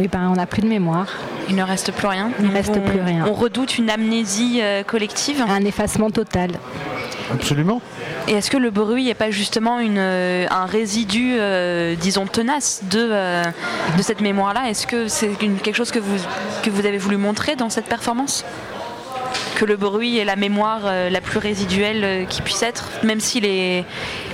[0.00, 1.06] eh ben, on n'a plus de mémoire.
[1.48, 2.30] Il ne reste plus rien.
[2.40, 3.24] Il ne reste On- plus rien.
[3.28, 5.42] On redoute une amnésie euh, collective.
[5.46, 6.52] Un effacement total.
[7.32, 7.80] Absolument.
[8.28, 12.82] Et est-ce que le bruit n'est pas justement une, euh, un résidu, euh, disons, tenace
[12.90, 13.42] de, euh,
[13.96, 14.68] de cette mémoire-là?
[14.68, 16.16] Est-ce que c'est quelque chose que vous,
[16.62, 18.44] que vous avez voulu montrer dans cette performance?
[19.56, 23.20] Que le bruit est la mémoire euh, la plus résiduelle euh, qui puisse être, même
[23.20, 23.84] si les,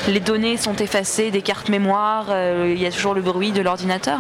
[0.09, 3.61] les données sont effacées des cartes mémoire, euh, il y a toujours le bruit de
[3.61, 4.19] l'ordinateur.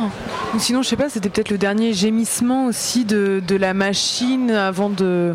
[0.59, 4.91] Sinon, je sais pas, c'était peut-être le dernier gémissement aussi de, de la machine avant
[4.91, 5.35] de,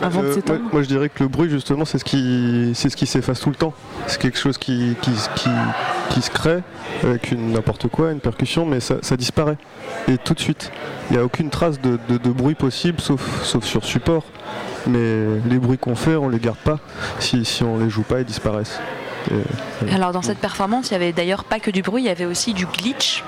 [0.00, 0.60] avant de Euh, s'éteindre.
[0.62, 3.40] moi, moi, je dirais que le bruit justement c'est ce qui c'est ce qui s'efface
[3.40, 3.74] tout le temps.
[4.06, 5.50] C'est quelque chose qui, qui, qui,
[6.10, 6.60] qui se crée
[7.02, 9.58] avec une n'importe quoi, une percussion, mais ça, ça disparaît.
[10.08, 10.70] Et tout de suite.
[11.10, 14.24] Il n'y a aucune trace de, de- de bruit possible sauf, sauf sur support.
[14.86, 16.78] Mais les bruits qu'on fait, on les garde pas.
[17.18, 18.80] Si, si on les joue pas, ils disparaissent.
[19.30, 19.34] Et,
[19.80, 19.94] voilà.
[19.94, 22.24] Alors dans cette performance, il y avait d'ailleurs pas que du bruit, il y avait
[22.24, 23.22] aussi du glitch.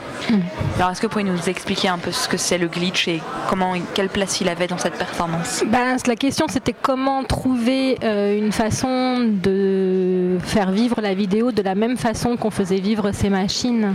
[0.77, 3.20] Alors est-ce que vous pouvez nous expliquer un peu ce que c'est le glitch et
[3.49, 5.65] comment, quelle place il avait dans cette performance?
[5.66, 11.62] Ben, la question c'était comment trouver euh, une façon de faire vivre la vidéo de
[11.62, 13.95] la même façon qu'on faisait vivre ces machines.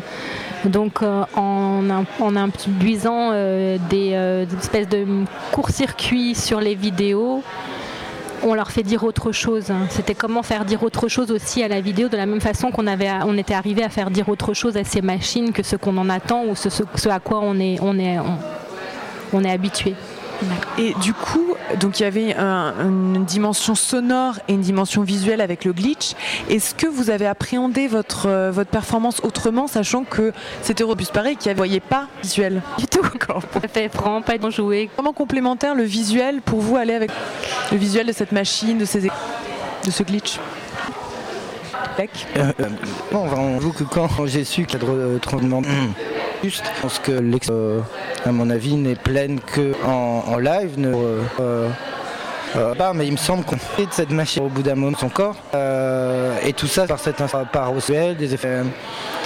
[0.65, 1.83] Donc euh, en,
[2.19, 5.05] en introduisant euh, des, euh, des espèces de
[5.51, 7.43] court-circuits sur les vidéos,
[8.43, 9.71] on leur fait dire autre chose.
[9.89, 12.87] C'était comment faire dire autre chose aussi à la vidéo de la même façon qu'on
[13.37, 16.43] était arrivé à faire dire autre chose à ces machines que ce qu'on en attend
[16.45, 19.95] ou ce, à quoi on est habitué.
[20.77, 25.41] Et du coup, donc il y avait un- une dimension sonore et une dimension visuelle
[25.41, 26.11] avec le glitch.
[26.49, 31.35] Est-ce que vous avez appréhendé votre, euh, votre performance autrement, sachant que c'était robuste pareil,
[31.37, 33.01] qu'il ne voyait pas visuel Du tout.
[33.61, 34.89] Ça fait vraiment pas de jouer.
[34.95, 37.09] Comment complémentaire le visuel pour vous aller avec
[37.71, 40.39] le visuel de cette machine, de, ces, de ce glitch?
[41.97, 42.65] Beck Euh, euh,
[43.11, 45.61] bon, on va- on joue que quand j'ai su qu'il y a de tremblement.
[46.43, 47.81] Juste, je pense que l'ex, euh,
[48.25, 50.75] à mon avis, n'est pleine que en, live.
[50.77, 51.21] Euh,
[52.55, 55.09] euh, mais il me semble qu'on fait de cette machine au bout d'un moment son
[55.09, 55.35] corps.
[56.45, 58.61] Et tout ça par cette par OCL, des effets.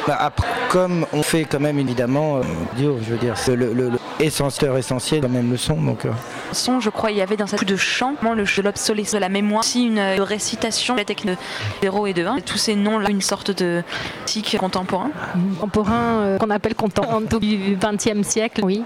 [0.07, 2.41] Bah, après, comme on fait quand même évidemment, euh,
[2.77, 5.81] je veux dire, c'est le, le, le essentiel, essentiel, quand même le son.
[5.81, 6.11] Donc, euh,
[6.51, 9.13] son, je crois, il y avait dans cette coup de chant, le jeu de l'obsolescence
[9.13, 11.35] de la mémoire, aussi une euh, récitation avec de
[11.81, 12.39] 0 et de 1.
[12.41, 13.83] Tous ces noms-là, une sorte de
[14.25, 15.11] tic contemporain.
[15.59, 18.83] contemporain euh, qu'on appelle contemporain du XXe siècle, oui.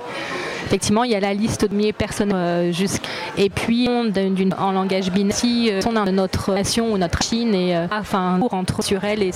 [0.65, 3.01] Effectivement, il y a la liste de milliers de personnes euh, jusqu'-
[3.37, 7.21] et puis on, d'une- en langage binaire, si euh, on a notre nation ou notre
[7.21, 9.31] Chine et euh, enfin un cours entre sur elle et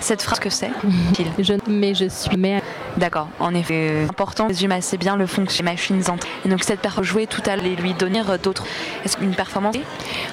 [0.00, 0.70] cette phrase que c'est?
[1.38, 2.62] Je, mais je suis mais
[2.96, 6.26] D'accord, en effet, important, résume assez bien le fonctionnement des machines entre.
[6.44, 8.64] Et donc cette performance jouer tout à l'heure et lui donner d'autres.
[9.04, 9.76] Est-ce qu'une performance?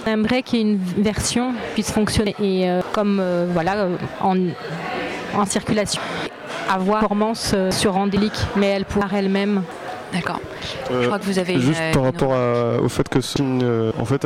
[0.06, 3.22] On aimerait qu'il y ait une version puisse fonctionner et comme
[3.54, 3.88] voilà
[4.22, 4.36] en,
[5.36, 6.02] en circulation.
[6.70, 9.62] Avoir performance sur Andélique, mais elle pourra elle-même.
[10.16, 10.40] D'accord.
[10.92, 13.20] Euh, Je crois que vous avez Juste une- par une- rapport à- au fait que
[13.22, 14.26] ce film, euh, en fait,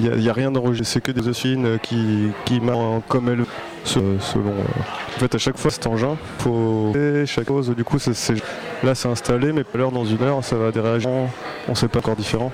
[0.00, 2.60] il n'y a, rien d'enregistré, c'est que des oscillines euh, qui, qui
[3.08, 3.44] comme elles
[3.84, 4.50] se- selon.
[4.50, 7.70] euh, en fait, à chaque fois, cet engin, faut et chaque chose.
[7.74, 8.34] Du coup, c'est-
[8.82, 11.28] là, c'est installé, mais à l'heure, dans une heure, ça va des réactions,
[11.68, 12.52] on sait pas encore différent.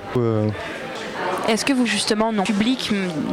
[1.49, 2.91] Euh, Est-ce que vous justement, non, public,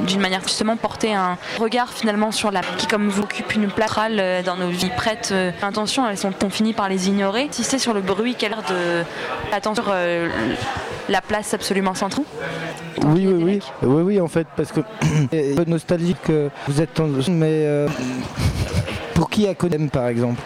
[0.08, 3.88] d'une manière justement, porter un regard finalement sur la qui comme vous occupe une place
[3.92, 7.48] centrale, euh, dans nos vies prêtes euh, Intentions, elles sont on finit par les ignorer?
[7.52, 9.04] Si c'est sur le bruit, quelle heure de
[9.54, 10.30] attention sur euh,
[11.10, 12.26] la place absolument centrale?
[13.06, 14.82] Oui, oui, oui, oui, oui, en fait, parce que
[15.32, 17.88] c'est un peu nostalgique que vous êtes en mais euh,
[19.14, 20.42] pour qui a connu par exemple?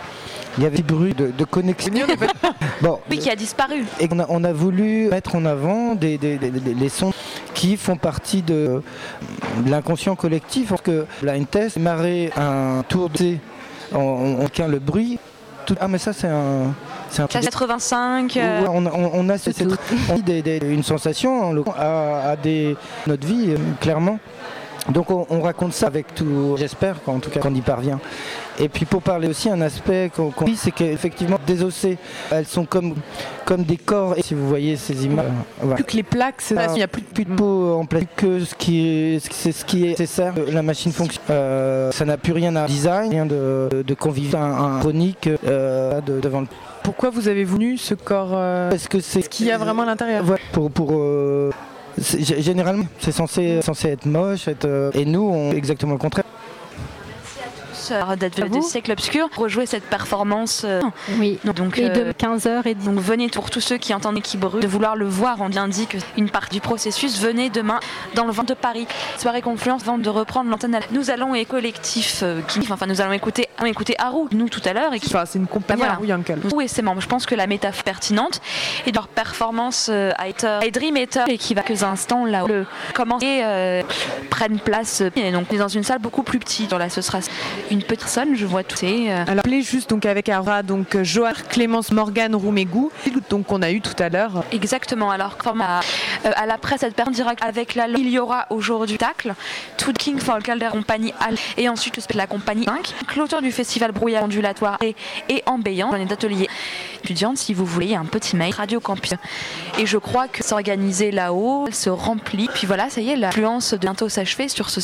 [0.57, 1.91] Il y avait des bruits de, de connexion.
[2.81, 3.83] bon, Oui, qui a disparu.
[3.99, 7.11] et on a, on a voulu mettre en avant des, des- des- des- les sons
[7.55, 8.83] qui font partie de,
[9.65, 10.69] l'inconscient collectif.
[10.69, 13.37] Parce que Blind Test démarrer un tour de
[13.93, 15.17] on, on, on tient le bruit.
[15.65, 16.73] Tout- ah mais ça c'est un...
[17.09, 18.35] C'est un 85.
[18.37, 19.67] euh, Ouais, on, on- on a cette- cette-
[20.11, 22.75] on a des- des- une sensation en l'occurrence, à, à des,
[23.07, 24.19] notre vie, euh, clairement.
[24.89, 27.99] Donc on, on raconte ça avec tout, j'espère qu'en tout cas qu'on y parvient.
[28.59, 31.97] Et puis pour parler aussi, un aspect qu'on qu'on dit, c'est qu'effectivement, désossées,
[32.31, 32.95] elles sont comme,
[33.45, 34.17] comme des corps.
[34.17, 35.25] Et si vous voyez ces images,
[35.59, 35.75] voilà.
[35.75, 38.15] Plus que les plaques, c'est il n'y a plus de plus de peau en plastique
[38.15, 40.33] que ce qui est, c'est ce qui est nécessaire.
[40.51, 41.23] La machine fonctionne.
[41.29, 45.99] Euh, ça n'a plus rien à design, rien de, de convivial, un, un chronique euh,
[46.01, 46.47] de- devant le.
[46.83, 49.83] Pourquoi vous avez voulu ce corps euh, Parce que c'est ce qu'il y a vraiment
[49.83, 50.23] à l'intérieur?
[50.29, 51.51] Ouais, pour, pour euh,
[51.97, 56.25] généralement, c'est censé, censé être moche, être, euh, et nous, on exactement le contraire.
[57.91, 60.63] Euh, d'être de siècle obscur, rejouer cette performance.
[60.65, 60.81] euh,
[61.19, 61.39] Oui.
[61.43, 64.61] Donc, Et de euh, 15h et Donc venez pour tous ceux qui entendent qui brûle
[64.61, 67.19] de vouloir le voir, on indique une partie du processus.
[67.19, 67.79] Venez demain
[68.15, 68.87] dans le vent de Paris,
[69.17, 70.79] soirée confluence, vente de reprendre l'antenne.
[70.91, 74.61] Nous allons et collectif euh, qui, enfin nous allons écouter, allons écouter Haru, nous tout
[74.65, 75.07] à l'heure et qui.
[75.15, 75.95] Enfin, c'est une compagnie Voilà.
[75.95, 76.39] Haru Yankel.
[76.53, 77.01] Oui, c'est membres.
[77.01, 78.41] Je pense que la métaphore est pertinente
[78.85, 82.43] et leur performance euh, a été a Dream Eater et qui va quelques instants là
[82.45, 83.81] où le commencer euh,
[84.29, 85.01] prennent place.
[85.01, 86.71] euh, Et donc on est dans une salle beaucoup plus petite.
[86.73, 87.19] Là, ce sera
[87.71, 88.35] une petite personne.
[88.35, 88.85] Je vois tout.
[88.85, 92.91] Euh, Alors, appelez juste donc avec Aura, donc euh, Joar, Clémence, Morgane, Roumégou,
[93.29, 94.43] donc qu'on a eu tout à l'heure.
[94.51, 95.11] Exactement.
[95.11, 95.81] Alors, comme à
[96.25, 99.33] Euh, à la presse, cette personne direct avec la il y aura aujourd'hui tacle,
[99.77, 102.93] tout King for Calder compagnie Al et ensuite la compagnie 5.
[103.07, 104.95] Clôture du festival brouillard ondulatoire et,
[105.29, 105.91] et embellant.
[105.91, 106.47] On est d'atelier
[107.03, 109.13] étudiante si vous voulez, un petit mail Radio Campus.
[109.77, 112.49] Et je crois que s'organiser là-haut, elle se remplit.
[112.53, 114.81] Puis voilà, ça y est, l'influence de bientôt s'achever sur ce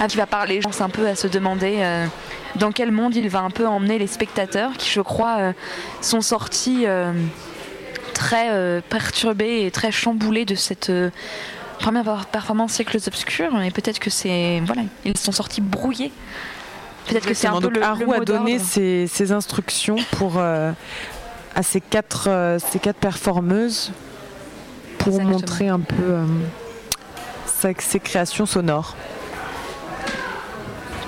[0.00, 2.06] ah, qui va parler, je pense un peu à se demander euh,
[2.56, 5.52] dans quel monde il va un peu emmener les spectateurs qui, je crois, euh,
[6.00, 7.12] sont sortis euh,
[8.14, 10.90] très perturbés et très chamboulés de cette
[11.78, 13.60] première performance siècles obscurs.
[13.62, 16.12] Et peut-être que c'est voilà, ils sont sortis brouillés.
[17.06, 20.74] Peut-être que c'est un peu le, Harou a donné ses, ses, instructions pour à
[21.62, 23.92] ces quatre ces quatre performeuses
[24.98, 25.38] pour Exactement.
[25.38, 26.16] montrer un peu
[27.78, 28.96] ses créations sonores.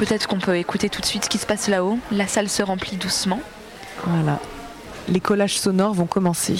[0.01, 1.99] Peut-être qu'on peut écouter tout de suite ce qui se passe là-haut.
[2.11, 3.39] La salle se remplit doucement.
[4.07, 4.41] Voilà.
[5.09, 6.57] Les collages sonores vont commencer.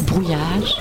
[0.00, 0.80] Brouillage.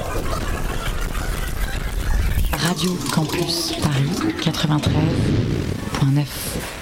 [2.53, 6.76] Radio Campus Paris 93.9.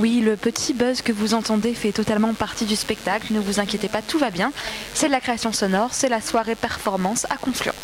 [0.00, 3.88] Oui, le petit buzz que vous entendez fait totalement partie du spectacle, ne vous inquiétez
[3.88, 4.50] pas, tout va bien.
[4.94, 7.79] C'est de la création sonore, c'est la soirée performance à Confluence.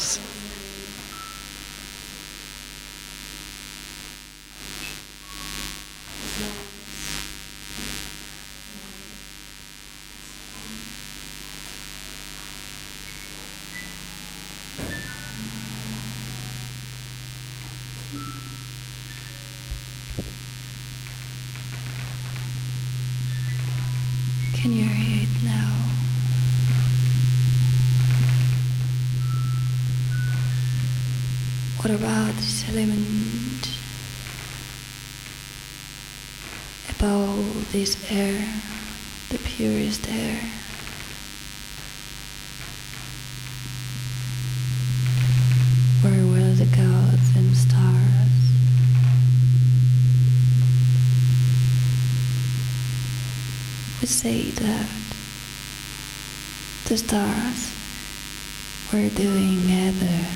[58.92, 59.58] we're doing
[59.88, 60.26] other.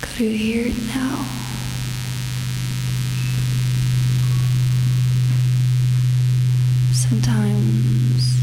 [0.00, 1.24] Could you hear it now?
[6.92, 8.40] Sometimes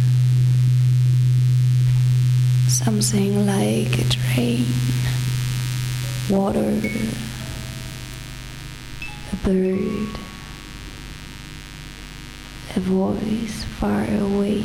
[2.68, 4.66] something like a train,
[6.30, 6.80] water,
[9.32, 10.19] a bird
[12.80, 14.64] voice far away.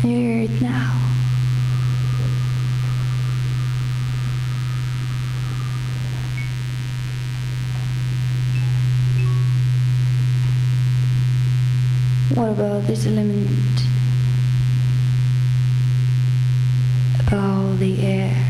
[0.00, 0.94] Can you hear it now?
[12.34, 13.82] What about this element?
[17.26, 18.47] About the air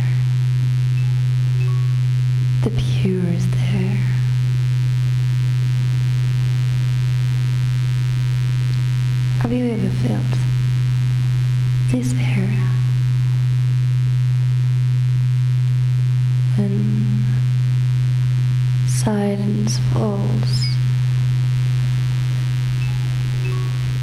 [3.03, 3.97] cures there.
[9.39, 10.35] Have you ever felt
[11.93, 12.69] this area?
[16.57, 17.25] When
[18.89, 20.67] silence falls,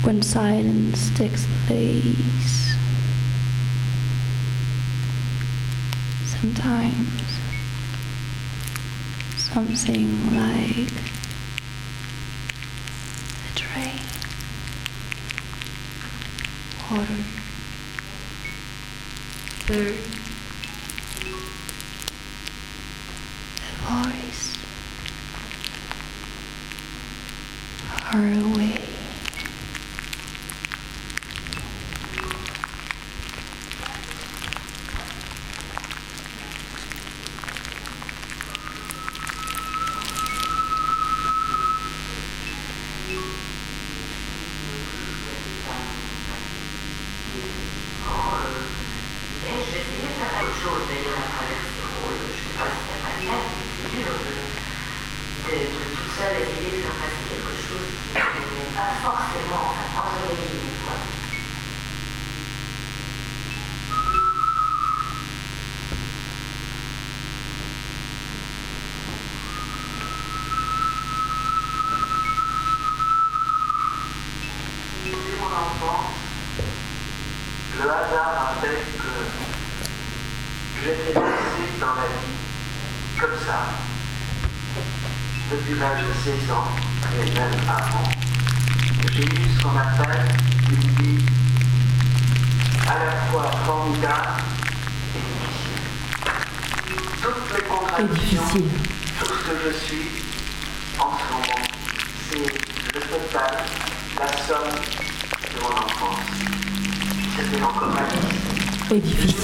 [0.05, 2.77] when silence takes place,
[6.39, 7.24] sometimes
[9.55, 10.91] something like
[13.39, 14.01] a drain,
[16.91, 17.44] water.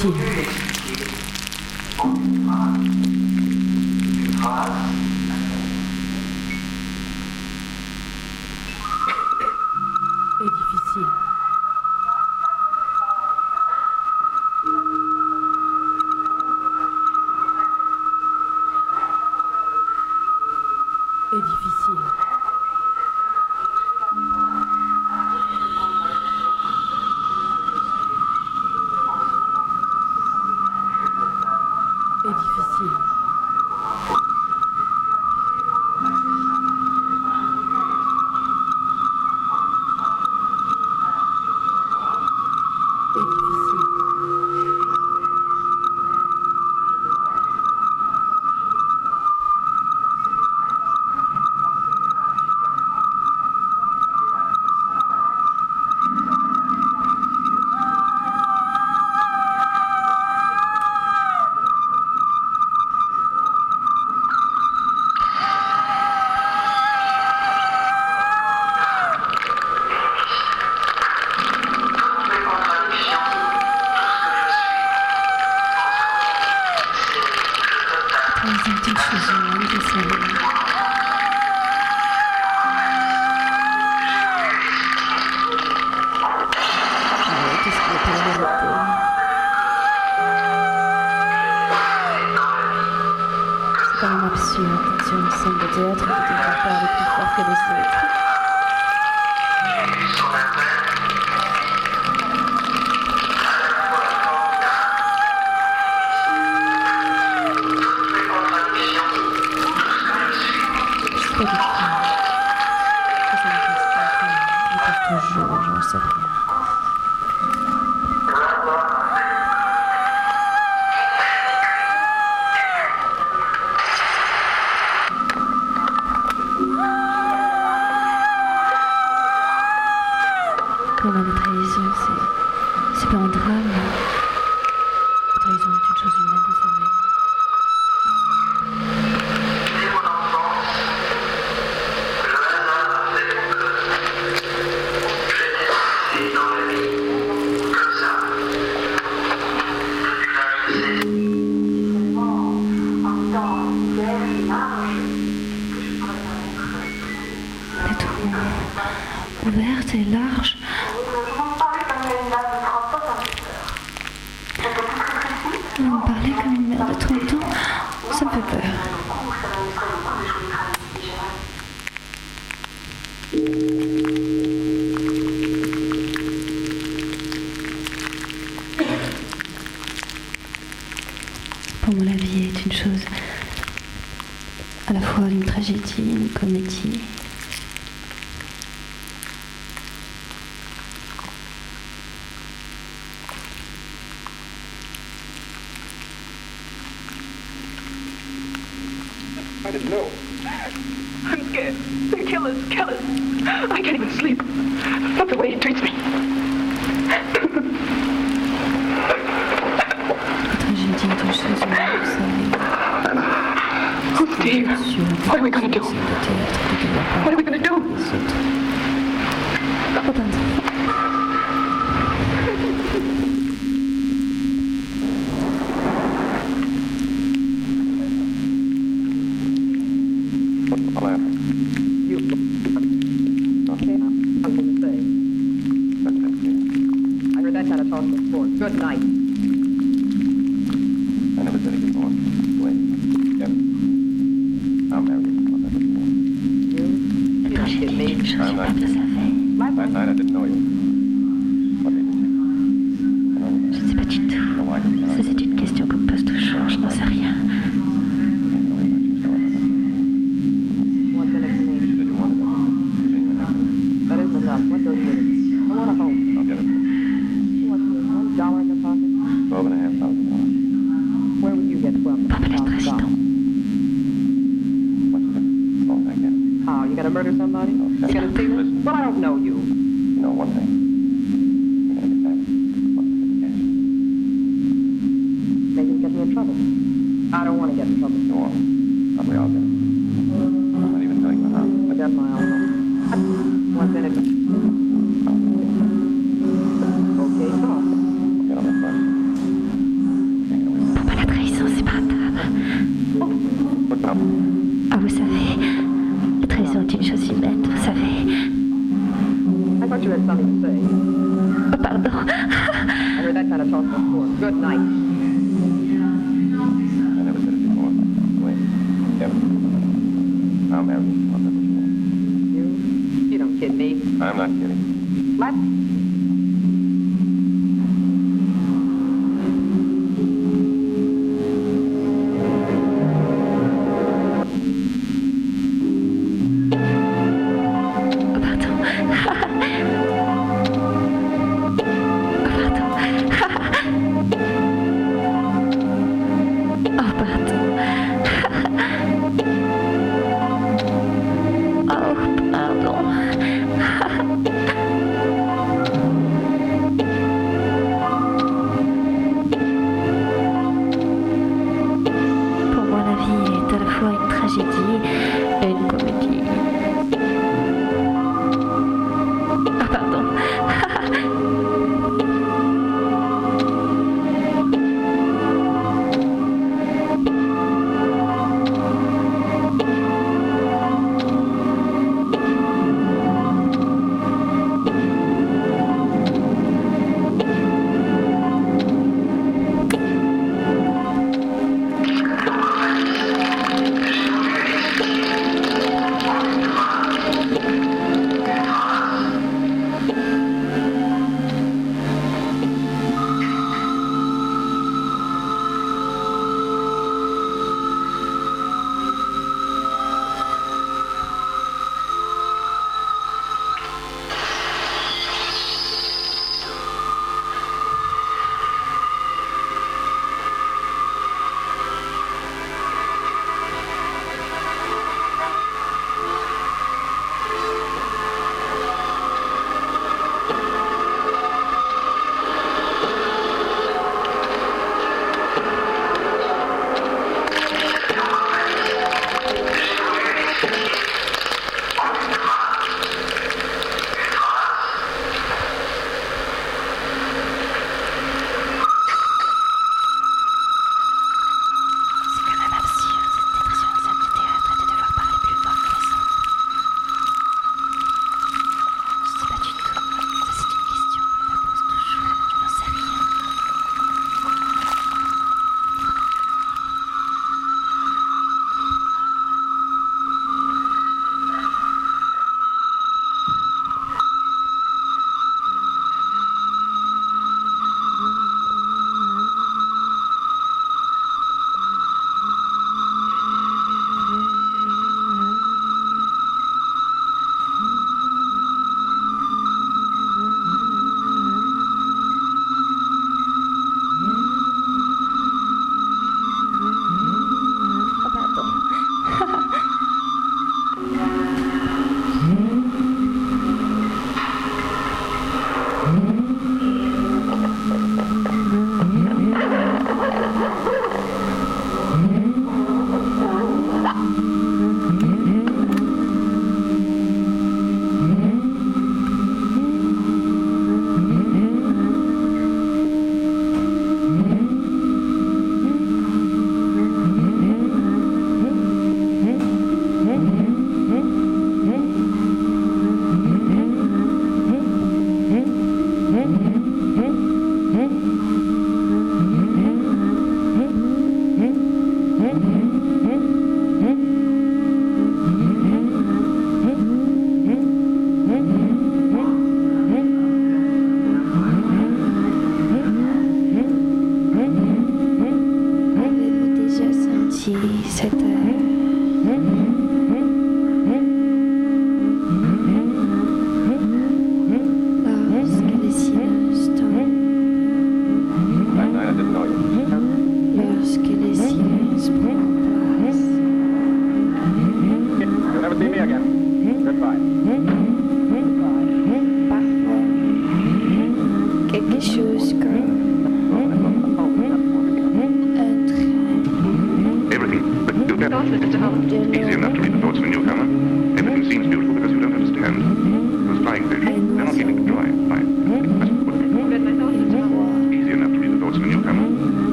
[0.00, 0.29] Food.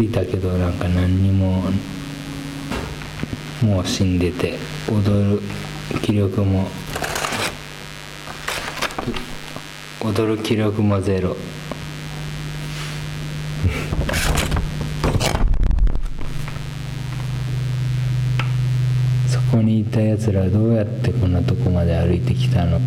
[0.00, 1.64] 着いたけどなんか何にも
[3.62, 4.56] もう死んでて
[4.88, 5.42] 踊る
[6.00, 6.66] 気力も
[10.00, 11.36] 踊る気力もゼロ。
[19.28, 22.80] そこにいたやつらどうやってこんなとこまで歩いてきたの？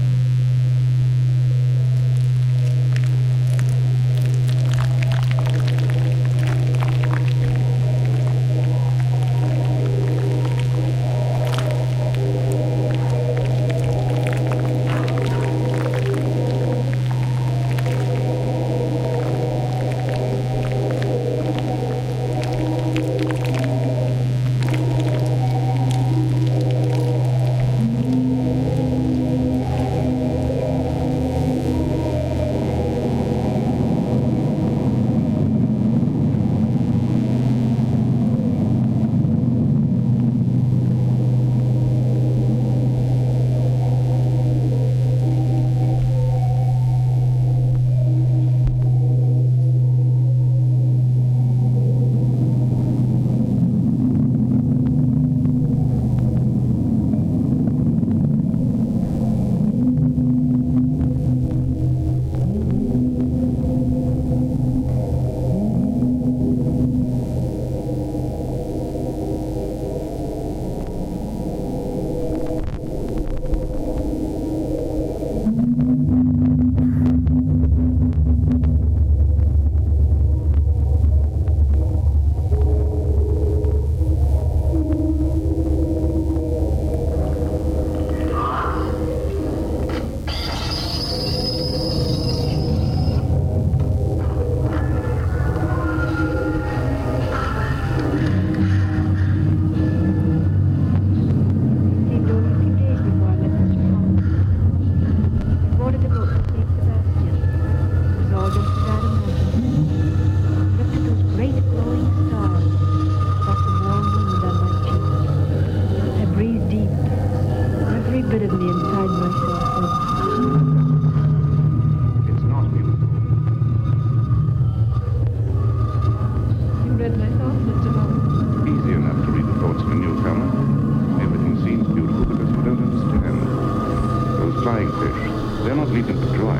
[135.93, 136.57] Leaving to joy.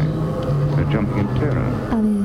[0.75, 1.89] They're jumping in terror.
[1.91, 2.22] Um.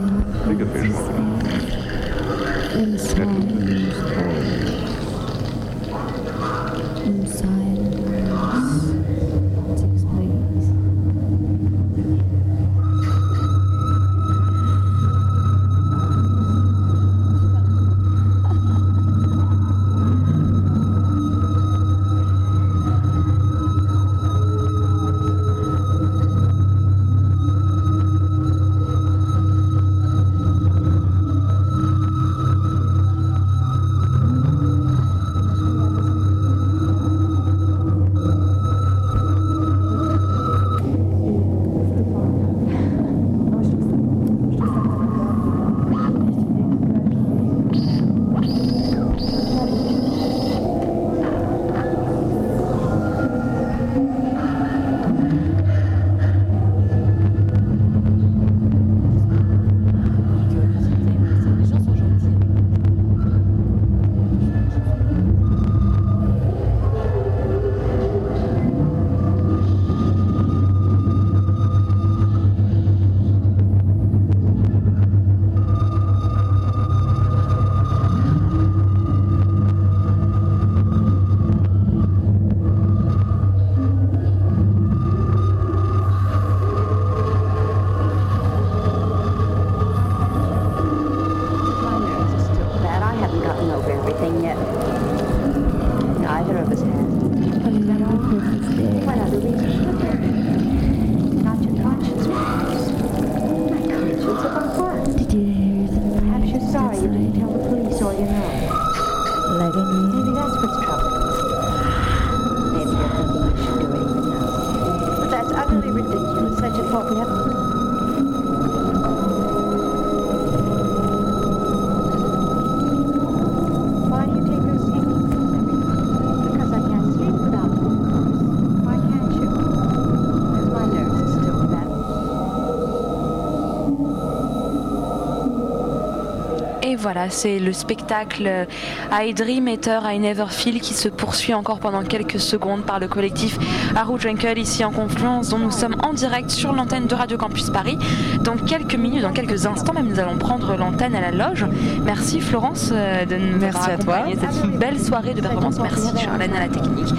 [137.10, 138.66] Voilà, c'est le spectacle
[139.10, 143.09] I Dream Eater I Never Feel qui se poursuit encore pendant quelques secondes par le
[143.09, 143.59] collectif
[143.97, 147.70] Haru Jungle ici en Confluence dont nous sommes en direct sur l'antenne de Radio Campus
[147.70, 147.98] Paris.
[148.43, 151.64] Dans quelques minutes, dans quelques instants même, nous allons prendre l'antenne à la loge.
[152.05, 154.14] Merci Florence euh, de nous Merci avoir à toi.
[154.16, 154.39] accompagnés.
[154.52, 155.78] C'est une belle soirée de performance.
[155.78, 157.14] Merci Charlène à la technique.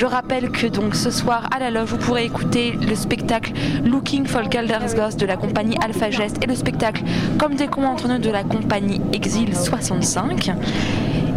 [0.00, 3.52] Je rappelle que donc ce soir à la loge, vous pourrez écouter le spectacle
[3.84, 7.02] Looking for Calder's Ghost de la compagnie Alpha Gest et le spectacle
[7.38, 10.52] Comme des cons entre nous de la compagnie Exil 65.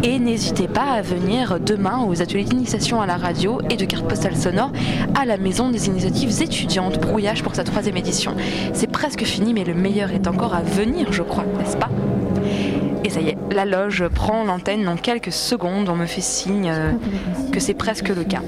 [0.02, 4.08] Et n'hésitez pas à venir demain aux ateliers d'initiation à la radio et de cartes
[4.08, 4.72] postales sonores
[5.14, 8.34] à la Maison des initiatives étudiantes, Brouillage pour sa troisième édition.
[8.72, 11.90] C'est presque fini, mais le meilleur est encore à venir, je crois, n'est-ce pas?
[13.50, 15.88] La loge prend l'antenne dans quelques secondes.
[15.88, 16.92] On me fait signe euh,
[17.52, 18.42] que c'est presque le cas.